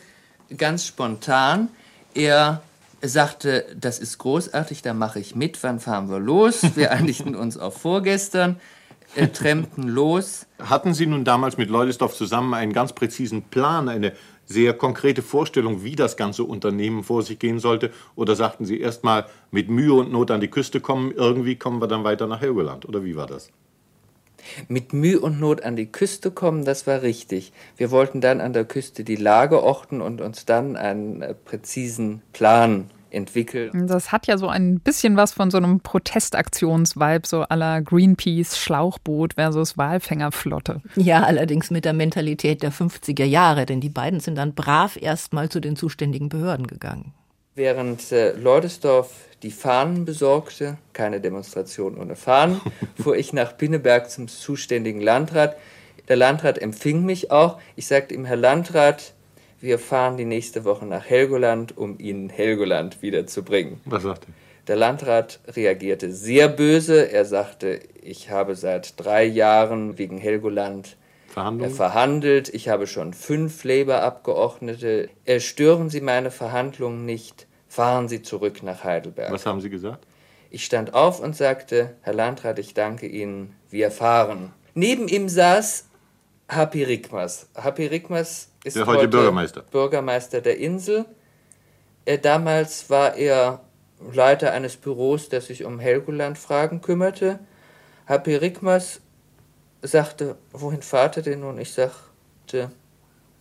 ganz 0.57 0.85
spontan. 0.85 1.69
Er 2.13 2.61
sagte, 3.01 3.65
das 3.75 3.99
ist 3.99 4.17
großartig, 4.17 4.81
da 4.81 4.93
mache 4.93 5.19
ich 5.19 5.35
mit, 5.35 5.61
wann 5.63 5.79
fahren 5.79 6.09
wir 6.09 6.19
los? 6.19 6.61
Wir 6.75 6.91
einigten 6.91 7.35
uns 7.35 7.57
auf 7.57 7.77
vorgestern 7.77 8.59
äh, 9.15 9.27
trennten 9.27 9.87
los. 9.87 10.45
Hatten 10.59 10.93
Sie 10.93 11.05
nun 11.05 11.25
damals 11.25 11.57
mit 11.57 11.69
Leudesdorf 11.69 12.15
zusammen 12.15 12.53
einen 12.53 12.73
ganz 12.73 12.93
präzisen 12.93 13.43
Plan, 13.43 13.89
eine 13.89 14.13
sehr 14.45 14.73
konkrete 14.73 15.21
Vorstellung, 15.21 15.83
wie 15.83 15.95
das 15.95 16.17
ganze 16.17 16.43
Unternehmen 16.43 17.03
vor 17.03 17.23
sich 17.23 17.39
gehen 17.39 17.59
sollte? 17.59 17.91
Oder 18.15 18.35
sagten 18.35 18.65
Sie 18.65 18.79
erst 18.79 19.03
mal 19.03 19.25
mit 19.49 19.69
Mühe 19.69 19.93
und 19.93 20.11
Not 20.11 20.31
an 20.31 20.41
die 20.41 20.49
Küste 20.49 20.79
kommen, 20.79 21.11
irgendwie 21.11 21.55
kommen 21.55 21.81
wir 21.81 21.87
dann 21.87 22.03
weiter 22.03 22.27
nach 22.27 22.41
Helgoland? 22.41 22.87
Oder 22.87 23.03
wie 23.03 23.15
war 23.15 23.27
das? 23.27 23.49
Mit 24.67 24.93
Mühe 24.93 25.19
und 25.19 25.39
Not 25.39 25.63
an 25.63 25.75
die 25.75 25.91
Küste 25.91 26.31
kommen, 26.31 26.65
das 26.65 26.87
war 26.87 27.01
richtig. 27.01 27.51
Wir 27.77 27.91
wollten 27.91 28.21
dann 28.21 28.41
an 28.41 28.53
der 28.53 28.65
Küste 28.65 29.03
die 29.03 29.15
Lage 29.15 29.63
orten 29.63 30.01
und 30.01 30.21
uns 30.21 30.45
dann 30.45 30.75
einen 30.75 31.21
äh, 31.21 31.33
präzisen 31.33 32.21
Plan 32.33 32.89
entwickelt. 33.11 33.73
Das 33.73 34.11
hat 34.11 34.27
ja 34.27 34.37
so 34.37 34.47
ein 34.47 34.79
bisschen 34.79 35.17
was 35.17 35.33
von 35.33 35.51
so 35.51 35.57
einem 35.57 35.81
Protestaktionsvibe, 35.81 37.27
so 37.27 37.41
aller 37.41 37.81
Greenpeace 37.81 38.57
Schlauchboot 38.57 39.33
versus 39.35 39.77
Walfängerflotte. 39.77 40.81
Ja, 40.95 41.23
allerdings 41.23 41.71
mit 41.71 41.85
der 41.85 41.93
Mentalität 41.93 42.63
der 42.63 42.71
50er 42.71 43.25
Jahre, 43.25 43.65
denn 43.65 43.81
die 43.81 43.89
beiden 43.89 44.19
sind 44.19 44.35
dann 44.35 44.53
brav 44.53 44.97
erstmal 44.99 45.49
zu 45.49 45.59
den 45.59 45.75
zuständigen 45.75 46.29
Behörden 46.29 46.67
gegangen. 46.67 47.13
Während 47.55 48.13
äh, 48.13 48.31
Leudesdorf 48.31 49.11
die 49.43 49.51
Fahnen 49.51 50.05
besorgte, 50.05 50.77
keine 50.93 51.19
Demonstration 51.19 51.97
ohne 51.97 52.15
Fahnen, 52.15 52.61
fuhr 53.01 53.17
ich 53.17 53.33
nach 53.33 53.57
Pinneberg 53.57 54.09
zum 54.09 54.29
zuständigen 54.29 55.01
Landrat. 55.01 55.57
Der 56.07 56.15
Landrat 56.15 56.57
empfing 56.59 57.03
mich 57.03 57.29
auch. 57.29 57.59
Ich 57.75 57.87
sagte 57.87 58.15
ihm, 58.15 58.23
Herr 58.23 58.37
Landrat, 58.37 59.13
wir 59.59 59.79
fahren 59.79 60.15
die 60.15 60.25
nächste 60.25 60.63
Woche 60.63 60.85
nach 60.85 61.05
Helgoland, 61.05 61.77
um 61.77 61.99
Ihnen 61.99 62.29
Helgoland 62.29 63.01
wiederzubringen. 63.01 63.81
Was 63.85 64.03
sagt 64.03 64.27
er? 64.27 64.33
Der 64.67 64.75
Landrat 64.77 65.39
reagierte 65.47 66.13
sehr 66.13 66.47
böse. 66.47 67.11
Er 67.11 67.25
sagte, 67.25 67.79
ich 68.01 68.29
habe 68.29 68.55
seit 68.55 68.93
drei 69.03 69.25
Jahren 69.25 69.97
wegen 69.97 70.17
Helgoland 70.17 70.95
verhandelt. 71.33 72.49
Ich 72.53 72.69
habe 72.69 72.87
schon 72.87 73.13
fünf 73.13 73.63
Labour-Abgeordnete. 73.63 75.09
Stören 75.39 75.89
Sie 75.89 76.01
meine 76.01 76.31
Verhandlungen 76.31 77.05
nicht. 77.05 77.47
Fahren 77.67 78.07
Sie 78.07 78.21
zurück 78.21 78.63
nach 78.63 78.83
Heidelberg. 78.83 79.31
Was 79.31 79.45
haben 79.45 79.61
Sie 79.61 79.69
gesagt? 79.69 80.05
Ich 80.49 80.65
stand 80.65 80.93
auf 80.93 81.19
und 81.21 81.35
sagte, 81.35 81.95
Herr 82.01 82.13
Landrat, 82.13 82.59
ich 82.59 82.73
danke 82.73 83.07
Ihnen, 83.07 83.55
wir 83.69 83.91
fahren. 83.91 84.51
Neben 84.73 85.07
ihm 85.07 85.29
saß 85.29 85.85
Happy 86.47 86.83
Rikmas. 86.83 87.47
Happy 87.55 87.85
Rikmas 87.85 88.49
ist 88.63 88.75
der 88.75 88.85
heute, 88.85 89.07
Bürgermeister. 89.07 89.63
Bürgermeister 89.71 90.41
der 90.41 90.57
Insel. 90.57 91.05
Er, 92.05 92.17
damals 92.17 92.89
war 92.89 93.15
er 93.15 93.61
Leiter 94.13 94.51
eines 94.51 94.75
Büros, 94.75 95.29
das 95.29 95.47
sich 95.47 95.63
um 95.63 95.79
Helgoland-Fragen 95.79 96.81
kümmerte. 96.81 97.39
Happy 98.05 98.35
Rikmas 98.35 99.00
sagte, 99.89 100.35
wohin 100.51 100.81
fahrt 100.81 101.17
ihr 101.17 101.23
denn 101.23 101.41
nun? 101.41 101.57
Ich 101.57 101.73
sagte, 101.73 102.71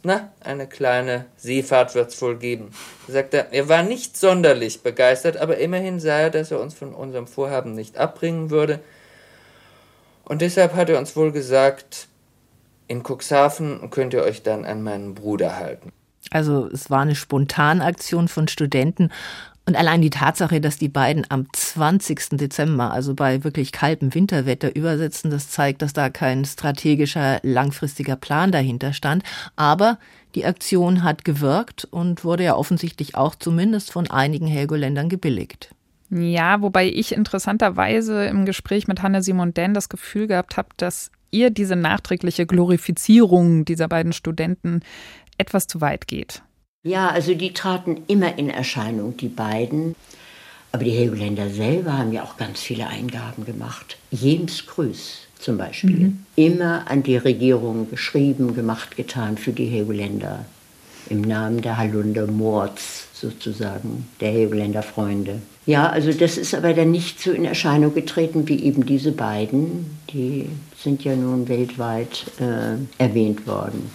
na, 0.02 0.32
eine 0.40 0.66
kleine 0.66 1.26
Seefahrt 1.36 1.94
wird's 1.94 2.20
wohl 2.22 2.38
geben. 2.38 2.70
Er 3.06 3.12
sagte, 3.12 3.46
er 3.50 3.68
war 3.68 3.82
nicht 3.82 4.16
sonderlich 4.16 4.82
begeistert, 4.82 5.36
aber 5.36 5.58
immerhin 5.58 6.00
sah 6.00 6.18
er, 6.18 6.30
dass 6.30 6.50
er 6.50 6.60
uns 6.60 6.74
von 6.74 6.94
unserem 6.94 7.26
Vorhaben 7.26 7.74
nicht 7.74 7.98
abbringen 7.98 8.50
würde. 8.50 8.80
Und 10.24 10.40
deshalb 10.40 10.74
hat 10.74 10.88
er 10.88 10.98
uns 10.98 11.16
wohl 11.16 11.32
gesagt, 11.32 12.08
in 12.88 13.02
Cuxhaven 13.02 13.90
könnt 13.90 14.14
ihr 14.14 14.22
euch 14.22 14.42
dann 14.42 14.64
an 14.64 14.82
meinen 14.82 15.14
Bruder 15.14 15.56
halten. 15.56 15.92
Also 16.30 16.66
es 16.66 16.90
war 16.90 17.00
eine 17.00 17.14
Spontanaktion 17.14 18.28
von 18.28 18.48
Studenten 18.48 19.10
und 19.66 19.76
allein 19.76 20.02
die 20.02 20.10
Tatsache, 20.10 20.60
dass 20.60 20.78
die 20.78 20.88
beiden 20.88 21.26
am 21.28 21.46
20. 21.52 22.30
Dezember, 22.38 22.92
also 22.92 23.14
bei 23.14 23.44
wirklich 23.44 23.72
kaltem 23.72 24.14
Winterwetter, 24.14 24.74
übersetzen, 24.74 25.30
das 25.30 25.48
zeigt, 25.50 25.82
dass 25.82 25.92
da 25.92 26.10
kein 26.10 26.44
strategischer, 26.44 27.38
langfristiger 27.42 28.16
Plan 28.16 28.50
dahinter 28.50 28.92
stand. 28.92 29.22
Aber 29.56 29.98
die 30.34 30.44
Aktion 30.44 31.04
hat 31.04 31.24
gewirkt 31.24 31.86
und 31.90 32.24
wurde 32.24 32.44
ja 32.44 32.56
offensichtlich 32.56 33.14
auch 33.14 33.34
zumindest 33.34 33.92
von 33.92 34.10
einigen 34.10 34.46
Helgoländern 34.46 35.08
gebilligt. 35.08 35.74
Ja, 36.10 36.60
wobei 36.62 36.88
ich 36.88 37.12
interessanterweise 37.12 38.24
im 38.24 38.46
Gespräch 38.46 38.88
mit 38.88 39.02
Hanne 39.02 39.22
Simon 39.22 39.54
Denn 39.54 39.74
das 39.74 39.88
Gefühl 39.88 40.26
gehabt 40.26 40.56
habe, 40.56 40.70
dass 40.76 41.12
ihr 41.30 41.50
diese 41.50 41.76
nachträgliche 41.76 42.46
Glorifizierung 42.46 43.64
dieser 43.64 43.86
beiden 43.86 44.12
Studenten 44.12 44.80
etwas 45.38 45.68
zu 45.68 45.80
weit 45.80 46.08
geht. 46.08 46.42
Ja, 46.82 47.10
also 47.10 47.34
die 47.34 47.52
traten 47.52 48.02
immer 48.06 48.38
in 48.38 48.48
Erscheinung, 48.48 49.16
die 49.16 49.28
beiden. 49.28 49.94
Aber 50.72 50.84
die 50.84 50.92
Helgoländer 50.92 51.50
selber 51.50 51.98
haben 51.98 52.12
ja 52.12 52.22
auch 52.22 52.36
ganz 52.36 52.60
viele 52.60 52.86
Eingaben 52.86 53.44
gemacht. 53.44 53.98
James 54.10 54.66
Grüß 54.66 55.26
zum 55.38 55.58
Beispiel. 55.58 55.90
Mhm. 55.90 56.24
Immer 56.36 56.90
an 56.90 57.02
die 57.02 57.16
Regierung 57.16 57.90
geschrieben, 57.90 58.54
gemacht, 58.54 58.96
getan 58.96 59.36
für 59.36 59.52
die 59.52 59.66
Helgoländer. 59.66 60.46
Im 61.08 61.22
Namen 61.22 61.60
der 61.60 61.76
Hallunder 61.76 62.26
Mords 62.26 63.08
sozusagen, 63.12 64.08
der 64.20 64.30
Helgoländer 64.30 64.82
Freunde. 64.82 65.42
Ja, 65.66 65.88
also 65.90 66.12
das 66.12 66.38
ist 66.38 66.54
aber 66.54 66.72
dann 66.72 66.92
nicht 66.92 67.20
so 67.20 67.32
in 67.32 67.44
Erscheinung 67.44 67.92
getreten 67.92 68.48
wie 68.48 68.62
eben 68.62 68.86
diese 68.86 69.12
beiden. 69.12 69.98
Die 70.12 70.48
sind 70.78 71.04
ja 71.04 71.14
nun 71.14 71.48
weltweit 71.48 72.24
äh, 72.38 73.02
erwähnt 73.02 73.46
worden. 73.46 73.90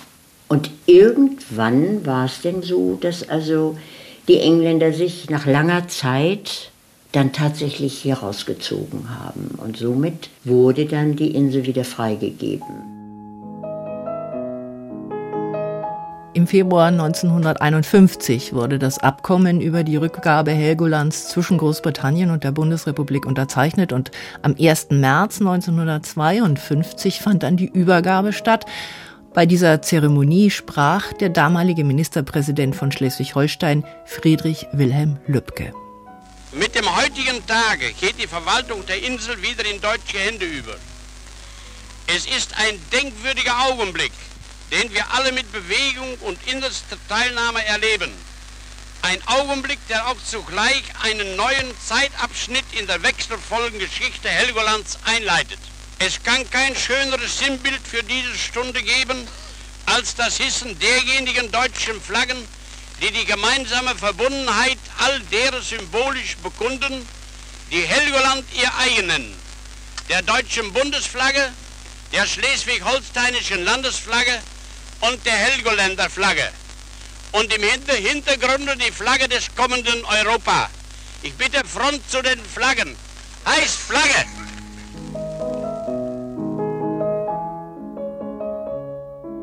Und 0.48 0.70
irgendwann 0.86 2.06
war 2.06 2.26
es 2.26 2.42
denn 2.42 2.62
so, 2.62 2.98
dass 3.02 3.28
also 3.28 3.78
die 4.28 4.40
Engländer 4.40 4.94
sich 4.94 5.30
nach 5.30 5.46
langer 5.46 5.88
Zeit 5.88 6.72
dann 7.12 7.32
tatsächlich 7.32 7.98
hier 7.98 8.16
rausgezogen 8.16 9.10
haben. 9.20 9.58
Und 9.58 9.78
somit 9.78 10.30
wurde 10.44 10.86
dann 10.86 11.16
die 11.16 11.34
Insel 11.34 11.66
wieder 11.66 11.86
freigegeben. 11.86 12.96
Im 16.36 16.48
Februar 16.48 16.88
1951 16.88 18.52
wurde 18.52 18.78
das 18.78 19.00
Abkommen 19.00 19.62
über 19.62 19.86
die 19.86 19.96
Rückgabe 19.96 20.52
Helgolands 20.52 21.30
zwischen 21.30 21.58
Großbritannien 21.58 22.30
und 22.30 22.44
der 22.44 22.52
Bundesrepublik 22.52 23.26
unterzeichnet 23.26 23.94
und 23.94 24.12
am 24.42 24.54
1. 24.60 24.90
März 24.90 25.40
1952 25.40 27.22
fand 27.22 27.44
dann 27.44 27.56
die 27.56 27.70
Übergabe 27.70 28.34
statt. 28.34 28.66
Bei 29.36 29.46
dieser 29.46 29.82
Zeremonie 29.82 30.50
sprach 30.50 31.12
der 31.12 31.28
damalige 31.28 31.84
Ministerpräsident 31.84 32.74
von 32.74 32.94
Schleswig-Holstein, 32.94 33.84
Friedrich 34.06 34.66
Wilhelm 34.72 35.20
Lübcke. 35.28 35.74
Mit 36.54 36.74
dem 36.74 36.86
heutigen 36.96 37.46
Tage 37.46 37.92
geht 38.00 38.18
die 38.18 38.28
Verwaltung 38.28 38.86
der 38.86 39.04
Insel 39.04 39.42
wieder 39.42 39.66
in 39.66 39.82
deutsche 39.82 40.20
Hände 40.20 40.46
über. 40.46 40.76
Es 42.08 42.26
ist 42.28 42.58
ein 42.58 42.80
denkwürdiger 42.94 43.60
Augenblick, 43.68 44.14
den 44.72 44.90
wir 44.94 45.04
alle 45.14 45.34
mit 45.34 45.52
Bewegung 45.52 46.16
und 46.22 46.38
innerster 46.48 46.96
Teilnahme 47.10 47.66
erleben. 47.66 48.12
Ein 49.02 49.20
Augenblick, 49.28 49.80
der 49.90 50.08
auch 50.08 50.18
zugleich 50.24 50.86
einen 51.04 51.36
neuen 51.36 51.78
Zeitabschnitt 51.86 52.66
in 52.80 52.88
der 52.88 53.04
wechselvollen 53.04 53.80
Geschichte 53.80 54.30
Helgolands 54.30 54.98
einleitet. 55.04 55.60
Es 56.00 56.22
kann 56.22 56.50
kein 56.50 56.76
schöneres 56.76 57.40
Sinnbild 57.40 57.80
für 57.88 58.04
diese 58.04 58.38
Stunde 58.38 58.84
geben, 58.84 59.28
als 59.86 60.16
das 60.16 60.38
Hissen 60.38 60.78
derjenigen 60.80 61.52
deutschen 61.52 62.02
Flaggen, 62.02 62.38
die 63.02 63.12
die 63.12 63.26
gemeinsame 63.26 63.96
Verbundenheit 63.96 64.78
all 65.00 65.20
derer 65.32 65.62
symbolisch 65.62 66.36
bekunden, 66.38 67.08
die 67.72 67.82
Helgoland 67.82 68.46
ihr 68.54 68.72
eigen 68.78 69.08
nennen, 69.08 69.36
der 70.10 70.22
deutschen 70.22 70.74
Bundesflagge, 70.74 71.52
der 72.12 72.28
schleswig-holsteinischen 72.28 73.64
Landesflagge 73.64 74.42
und 75.02 75.26
der 75.26 75.36
Helgoländer 75.36 76.10
Flagge. 76.10 76.52
Und 77.32 77.54
im 77.54 77.64
Hintergrund 77.64 78.70
die 78.82 78.92
Flagge 78.92 79.28
des 79.28 79.54
kommenden 79.56 80.04
Europa. 80.06 80.70
Ich 81.22 81.34
bitte 81.34 81.64
Front 81.66 82.10
zu 82.10 82.22
den 82.22 82.40
Flaggen. 82.46 82.96
Heißt 83.46 83.78
Flagge! 83.78 84.45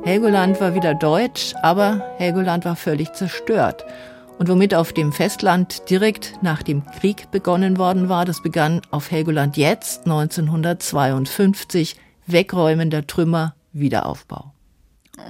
Helgoland 0.04 0.60
war 0.60 0.74
wieder 0.74 0.94
deutsch, 0.94 1.54
aber 1.62 2.02
Helgoland 2.18 2.64
war 2.64 2.74
völlig 2.74 3.12
zerstört. 3.12 3.84
Und 4.36 4.48
womit 4.48 4.74
auf 4.74 4.92
dem 4.92 5.12
Festland 5.12 5.88
direkt 5.88 6.42
nach 6.42 6.64
dem 6.64 6.84
Krieg 6.84 7.30
begonnen 7.30 7.78
worden 7.78 8.08
war, 8.08 8.24
das 8.24 8.42
begann 8.42 8.80
auf 8.90 9.12
Helgoland 9.12 9.56
jetzt 9.56 10.04
1952, 10.06 11.94
Wegräumen 12.26 12.90
der 12.90 13.06
Trümmer, 13.06 13.54
Wiederaufbau. 13.72 14.52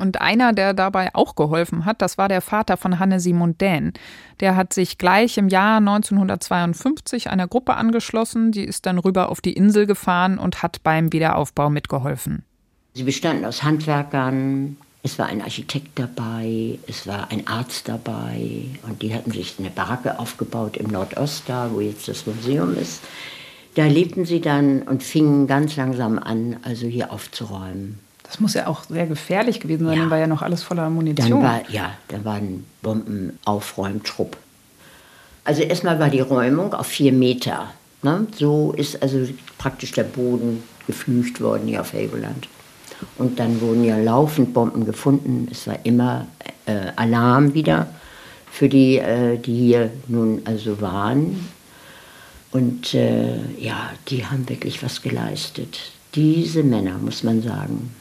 Und 0.01 0.23
einer, 0.23 0.55
der 0.55 0.73
dabei 0.73 1.15
auch 1.15 1.35
geholfen 1.35 1.85
hat, 1.85 2.01
das 2.01 2.17
war 2.17 2.29
der 2.29 2.41
Vater 2.41 2.79
von 2.79 2.99
Hanne 2.99 3.21
Simon 3.21 3.59
Dähn. 3.59 3.93
Der 4.41 4.57
hat 4.57 4.73
sich 4.73 4.97
gleich 4.97 5.37
im 5.37 5.49
Jahr 5.49 5.77
1952 5.79 7.29
einer 7.29 7.47
Gruppe 7.47 7.75
angeschlossen, 7.75 8.53
die 8.53 8.65
ist 8.65 8.87
dann 8.87 8.99
rüber 8.99 9.29
auf 9.29 9.43
die 9.43 9.53
Insel 9.53 9.85
gefahren 9.85 10.39
und 10.39 10.63
hat 10.63 10.83
beim 10.83 11.13
Wiederaufbau 11.13 11.69
mitgeholfen. 11.69 12.47
Sie 12.95 13.05
bestanden 13.05 13.45
aus 13.45 13.63
Handwerkern, 13.63 14.77
es 15.03 15.19
war 15.19 15.27
ein 15.27 15.43
Architekt 15.43 15.99
dabei, 15.99 16.79
es 16.87 17.07
war 17.07 17.31
ein 17.31 17.47
Arzt 17.47 17.89
dabei 17.89 18.65
und 18.83 19.03
die 19.03 19.15
hatten 19.15 19.33
sich 19.33 19.57
eine 19.59 19.71
Baracke 19.71 20.19
aufgebaut 20.19 20.77
im 20.77 20.89
Nordost, 20.89 21.45
da 21.47 21.71
wo 21.73 21.81
jetzt 21.81 22.07
das 22.07 22.27
Museum 22.27 22.77
ist. 22.77 23.01
Da 23.75 23.87
lebten 23.87 24.27
sie 24.27 24.41
dann 24.41 24.83
und 24.83 25.03
fingen 25.03 25.47
ganz 25.47 25.77
langsam 25.77 26.19
an, 26.19 26.59
also 26.63 26.87
hier 26.87 27.11
aufzuräumen. 27.11 27.99
Das 28.23 28.39
muss 28.39 28.55
ja 28.55 28.67
auch 28.67 28.85
sehr 28.85 29.07
gefährlich 29.07 29.59
gewesen 29.59 29.87
sein, 29.87 29.95
ja. 29.95 30.01
dann 30.03 30.11
war 30.11 30.19
ja 30.19 30.27
noch 30.27 30.43
alles 30.43 30.63
voller 30.63 30.89
Munition. 30.89 31.31
Dann 31.31 31.43
war, 31.43 31.71
ja, 31.71 31.95
da 32.09 32.25
war 32.25 32.35
ein 32.35 32.65
Bombenaufräumtrupp. 32.83 34.37
Also 35.45 35.63
erstmal 35.63 35.99
war 35.99 36.11
die 36.11 36.21
Räumung 36.21 36.75
auf 36.75 36.87
vier 36.87 37.13
Meter. 37.13 37.73
Ne? 38.03 38.27
So 38.37 38.73
ist 38.77 39.03
also 39.03 39.27
praktisch 39.59 39.93
der 39.93 40.05
Boden 40.05 40.63
geflücht 40.87 41.41
worden 41.41 41.67
hier 41.67 41.81
auf 41.81 41.93
Helgoland. 41.93 42.49
Und 43.19 43.38
dann 43.38 43.61
wurden 43.61 43.85
ja 43.85 43.99
laufend 43.99 44.55
Bomben 44.55 44.85
gefunden. 44.85 45.49
Es 45.51 45.67
war 45.67 45.79
immer 45.85 46.27
äh, 46.67 46.93
Alarm 46.97 47.55
wieder 47.55 47.88
für 48.51 48.69
die, 48.69 48.99
äh, 48.99 49.38
die 49.38 49.55
hier 49.55 49.91
nun 50.09 50.43
also 50.45 50.81
waren. 50.81 51.49
Und 52.51 52.93
äh, 52.95 53.37
ja, 53.59 53.91
die 54.09 54.27
haben 54.27 54.49
wirklich 54.49 54.83
was 54.83 55.01
geleistet. 55.01 55.79
Diese 56.15 56.62
Männer, 56.62 56.99
muss 56.99 57.23
man 57.23 57.43
sagen. 57.43 57.95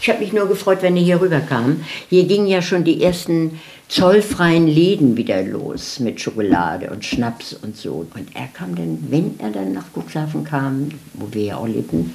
Ich 0.00 0.08
habe 0.08 0.20
mich 0.20 0.32
nur 0.32 0.48
gefreut, 0.48 0.78
wenn 0.82 0.96
er 0.96 1.02
hier 1.02 1.20
rüberkam. 1.20 1.84
Hier 2.08 2.24
gingen 2.24 2.46
ja 2.46 2.62
schon 2.62 2.84
die 2.84 3.02
ersten 3.02 3.60
zollfreien 3.88 4.66
Läden 4.66 5.16
wieder 5.16 5.42
los 5.42 6.00
mit 6.00 6.20
Schokolade 6.20 6.90
und 6.90 7.04
Schnaps 7.04 7.54
und 7.54 7.76
so. 7.76 8.06
Und 8.14 8.34
er 8.34 8.48
kam 8.48 8.74
dann, 8.74 8.98
wenn 9.10 9.38
er 9.38 9.50
dann 9.50 9.72
nach 9.72 9.86
Cuxhaven 9.94 10.44
kam, 10.44 10.90
wo 11.14 11.28
wir 11.32 11.44
ja 11.44 11.56
auch 11.56 11.66
lebten, 11.66 12.14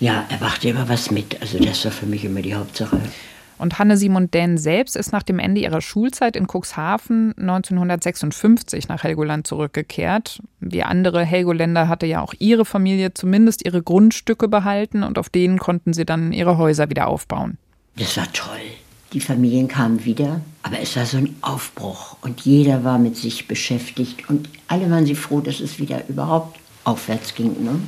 ja, 0.00 0.24
er 0.28 0.38
brachte 0.38 0.68
immer 0.68 0.88
was 0.88 1.10
mit. 1.10 1.40
Also 1.40 1.58
das 1.58 1.84
war 1.84 1.92
für 1.92 2.06
mich 2.06 2.24
immer 2.24 2.42
die 2.42 2.54
Hauptsache. 2.54 2.98
Und 3.58 3.78
Hanne 3.78 3.98
Simon 3.98 4.30
Dänn 4.30 4.56
selbst 4.56 4.96
ist 4.96 5.12
nach 5.12 5.22
dem 5.22 5.38
Ende 5.38 5.60
ihrer 5.60 5.82
Schulzeit 5.82 6.34
in 6.34 6.46
Cuxhaven 6.46 7.34
1956 7.36 8.88
nach 8.88 9.04
Helgoland 9.04 9.46
zurückgekehrt. 9.46 10.40
Wie 10.60 10.82
andere 10.82 11.26
Helgoländer 11.26 11.86
hatte 11.86 12.06
ja 12.06 12.22
auch 12.22 12.32
ihre 12.38 12.64
Familie 12.64 13.12
zumindest 13.12 13.62
ihre 13.66 13.82
Grundstücke 13.82 14.48
behalten 14.48 15.02
und 15.02 15.18
auf 15.18 15.28
denen 15.28 15.58
konnten 15.58 15.92
sie 15.92 16.06
dann 16.06 16.32
ihre 16.32 16.56
Häuser 16.56 16.88
wieder 16.88 17.06
aufbauen. 17.06 17.58
Das 17.96 18.16
war 18.16 18.32
toll. 18.32 18.56
Die 19.12 19.20
Familien 19.20 19.68
kamen 19.68 20.06
wieder, 20.06 20.40
aber 20.62 20.80
es 20.80 20.96
war 20.96 21.04
so 21.04 21.18
ein 21.18 21.34
Aufbruch 21.42 22.16
und 22.22 22.40
jeder 22.40 22.82
war 22.82 22.98
mit 22.98 23.16
sich 23.16 23.46
beschäftigt 23.46 24.30
und 24.30 24.48
alle 24.68 24.90
waren 24.90 25.04
sie 25.04 25.16
froh, 25.16 25.40
dass 25.40 25.60
es 25.60 25.78
wieder 25.78 26.08
überhaupt 26.08 26.58
aufwärts 26.84 27.34
ging. 27.34 27.62
Ne? 27.62 27.80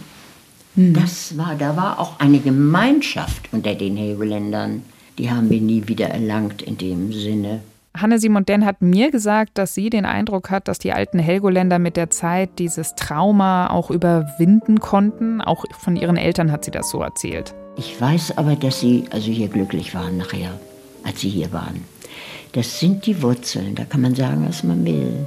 Hm. 0.74 0.94
Das 0.94 1.37
war, 1.37 1.54
da 1.54 1.76
war 1.76 1.98
auch 1.98 2.18
eine 2.20 2.38
Gemeinschaft 2.38 3.48
unter 3.52 3.74
den 3.74 3.96
Helgoländern 3.96 4.82
die 5.18 5.30
haben 5.30 5.50
wir 5.50 5.61
nie 5.61 5.87
wieder 5.88 6.08
erlangt 6.08 6.62
in 6.62 6.78
dem 6.78 7.12
Sinne. 7.12 7.61
Hanne 7.94 8.18
Simon 8.18 8.46
Denn 8.46 8.64
hat 8.64 8.80
mir 8.80 9.11
gesagt, 9.11 9.58
dass 9.58 9.74
sie 9.74 9.90
den 9.90 10.06
Eindruck 10.06 10.50
hat, 10.50 10.66
dass 10.66 10.78
die 10.78 10.92
alten 10.92 11.18
Helgoländer 11.18 11.78
mit 11.78 11.98
der 11.98 12.08
Zeit 12.08 12.58
dieses 12.58 12.94
Trauma 12.94 13.68
auch 13.68 13.90
überwinden 13.90 14.80
konnten. 14.80 15.42
Auch 15.42 15.64
von 15.78 15.96
ihren 15.96 16.16
Eltern 16.16 16.50
hat 16.50 16.64
sie 16.64 16.70
das 16.70 16.88
so 16.88 17.02
erzählt. 17.02 17.54
Ich 17.76 18.00
weiß 18.00 18.38
aber, 18.38 18.56
dass 18.56 18.80
sie 18.80 19.04
also 19.11 19.30
hier 19.30 19.48
glücklich 19.48 19.94
waren 19.94 20.16
nachher, 20.16 20.58
als 21.04 21.20
sie 21.20 21.28
hier 21.28 21.52
waren. 21.52 21.85
Das 22.52 22.80
sind 22.80 23.04
die 23.06 23.22
Wurzeln, 23.22 23.74
da 23.74 23.85
kann 23.85 24.00
man 24.00 24.14
sagen, 24.14 24.46
was 24.48 24.64
man 24.64 24.85
will. 24.85 25.26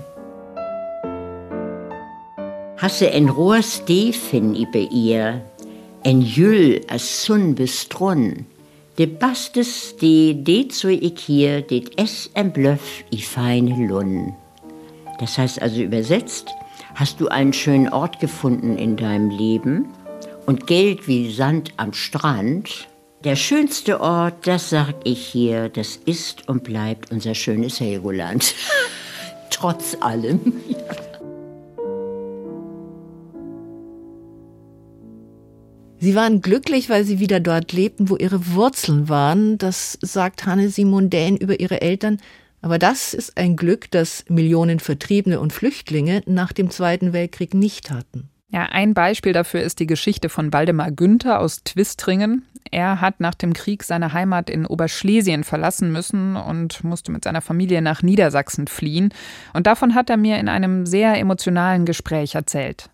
Hasse 2.85 3.09
en 3.09 3.29
rohr 3.29 3.63
Stefin 3.63 4.53
über 4.53 4.91
ihr, 4.91 5.41
en 6.03 6.21
jüll 6.21 6.81
as 6.87 7.25
sun 7.25 7.55
bestrunn, 7.55 8.45
De 8.99 9.07
bastes 9.07 9.95
de 9.97 10.35
det 10.35 10.71
so 10.71 10.87
ik 10.87 11.17
hier, 11.19 11.61
det 11.61 11.89
es 11.97 12.29
en 12.35 12.51
blöff 12.51 13.03
i 13.11 13.21
feine 13.21 13.87
Lunn. 13.87 14.35
Das 15.19 15.35
heißt 15.39 15.63
also 15.63 15.81
übersetzt, 15.81 16.53
hast 16.93 17.19
du 17.19 17.27
einen 17.27 17.53
schönen 17.53 17.89
Ort 17.89 18.19
gefunden 18.19 18.77
in 18.77 18.97
deinem 18.97 19.31
Leben 19.31 19.87
und 20.45 20.67
Geld 20.67 21.07
wie 21.07 21.33
Sand 21.33 21.73
am 21.77 21.91
Strand. 21.91 22.87
Der 23.23 23.35
schönste 23.35 23.99
Ort, 23.99 24.45
das 24.45 24.69
sag 24.69 24.93
ich 25.03 25.25
hier, 25.25 25.69
das 25.69 25.95
ist 26.05 26.47
und 26.47 26.63
bleibt 26.63 27.11
unser 27.11 27.33
schönes 27.33 27.79
Helgoland. 27.79 28.53
Trotz 29.49 29.97
allem. 30.01 30.53
Sie 36.05 36.13
waren 36.13 36.41
glücklich, 36.41 36.87
weil 36.91 37.03
sie 37.03 37.19
wieder 37.19 37.39
dort 37.39 37.73
lebten, 37.73 38.11
wo 38.11 38.15
ihre 38.15 38.53
Wurzeln 38.53 39.09
waren. 39.09 39.57
Das 39.57 39.97
sagt 40.03 40.45
Hanne 40.45 40.69
Simon 40.69 41.09
Dähn 41.09 41.35
über 41.35 41.59
ihre 41.59 41.81
Eltern. 41.81 42.19
Aber 42.61 42.77
das 42.77 43.15
ist 43.15 43.37
ein 43.37 43.55
Glück, 43.55 43.89
das 43.89 44.23
Millionen 44.29 44.79
Vertriebene 44.79 45.39
und 45.39 45.51
Flüchtlinge 45.51 46.21
nach 46.27 46.53
dem 46.53 46.69
Zweiten 46.69 47.11
Weltkrieg 47.11 47.55
nicht 47.55 47.89
hatten. 47.89 48.29
Ja, 48.49 48.67
ein 48.67 48.93
Beispiel 48.93 49.33
dafür 49.33 49.63
ist 49.63 49.79
die 49.79 49.87
Geschichte 49.87 50.29
von 50.29 50.53
Waldemar 50.53 50.91
Günther 50.91 51.39
aus 51.39 51.63
Twistringen. 51.63 52.45
Er 52.69 53.01
hat 53.01 53.19
nach 53.19 53.33
dem 53.33 53.53
Krieg 53.53 53.81
seine 53.81 54.13
Heimat 54.13 54.51
in 54.51 54.67
Oberschlesien 54.67 55.43
verlassen 55.43 55.91
müssen 55.91 56.35
und 56.35 56.83
musste 56.83 57.11
mit 57.11 57.23
seiner 57.23 57.41
Familie 57.41 57.81
nach 57.81 58.03
Niedersachsen 58.03 58.67
fliehen. 58.67 59.11
Und 59.53 59.65
davon 59.65 59.95
hat 59.95 60.11
er 60.11 60.17
mir 60.17 60.37
in 60.37 60.49
einem 60.49 60.85
sehr 60.85 61.17
emotionalen 61.17 61.83
Gespräch 61.83 62.35
erzählt. 62.35 62.91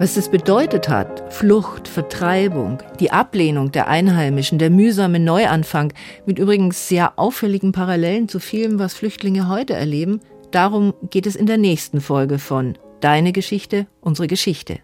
Was 0.00 0.16
es 0.16 0.28
bedeutet 0.28 0.88
hat, 0.88 1.24
Flucht, 1.34 1.88
Vertreibung, 1.88 2.78
die 3.00 3.10
Ablehnung 3.10 3.72
der 3.72 3.88
Einheimischen, 3.88 4.60
der 4.60 4.70
mühsame 4.70 5.18
Neuanfang, 5.18 5.92
mit 6.24 6.38
übrigens 6.38 6.86
sehr 6.86 7.18
auffälligen 7.18 7.72
Parallelen 7.72 8.28
zu 8.28 8.38
vielem, 8.38 8.78
was 8.78 8.94
Flüchtlinge 8.94 9.48
heute 9.48 9.74
erleben, 9.74 10.20
darum 10.52 10.94
geht 11.10 11.26
es 11.26 11.34
in 11.34 11.46
der 11.46 11.58
nächsten 11.58 12.00
Folge 12.00 12.38
von 12.38 12.78
Deine 13.00 13.32
Geschichte, 13.32 13.88
unsere 14.00 14.28
Geschichte. 14.28 14.78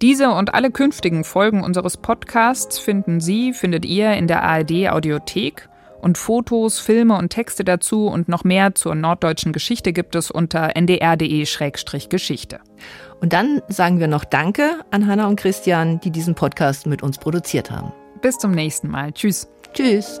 Diese 0.00 0.30
und 0.30 0.54
alle 0.54 0.72
künftigen 0.72 1.22
Folgen 1.22 1.62
unseres 1.62 1.96
Podcasts 1.96 2.80
finden 2.80 3.20
Sie, 3.20 3.52
findet 3.52 3.84
ihr 3.84 4.14
in 4.14 4.26
der 4.26 4.42
ARD 4.42 4.88
Audiothek 4.90 5.68
und 6.00 6.18
Fotos, 6.18 6.80
Filme 6.80 7.16
und 7.16 7.30
Texte 7.30 7.62
dazu 7.62 8.08
und 8.08 8.28
noch 8.28 8.42
mehr 8.42 8.74
zur 8.74 8.96
norddeutschen 8.96 9.52
Geschichte 9.52 9.92
gibt 9.92 10.16
es 10.16 10.32
unter 10.32 10.74
ndr.de-geschichte. 10.74 12.58
Und 13.22 13.32
dann 13.32 13.62
sagen 13.68 14.00
wir 14.00 14.08
noch 14.08 14.24
Danke 14.24 14.80
an 14.90 15.06
Hanna 15.06 15.28
und 15.28 15.36
Christian, 15.36 16.00
die 16.00 16.10
diesen 16.10 16.34
Podcast 16.34 16.86
mit 16.86 17.02
uns 17.04 17.18
produziert 17.18 17.70
haben. 17.70 17.92
Bis 18.20 18.36
zum 18.36 18.50
nächsten 18.50 18.88
Mal. 18.88 19.12
Tschüss. 19.12 19.48
Tschüss. 19.72 20.20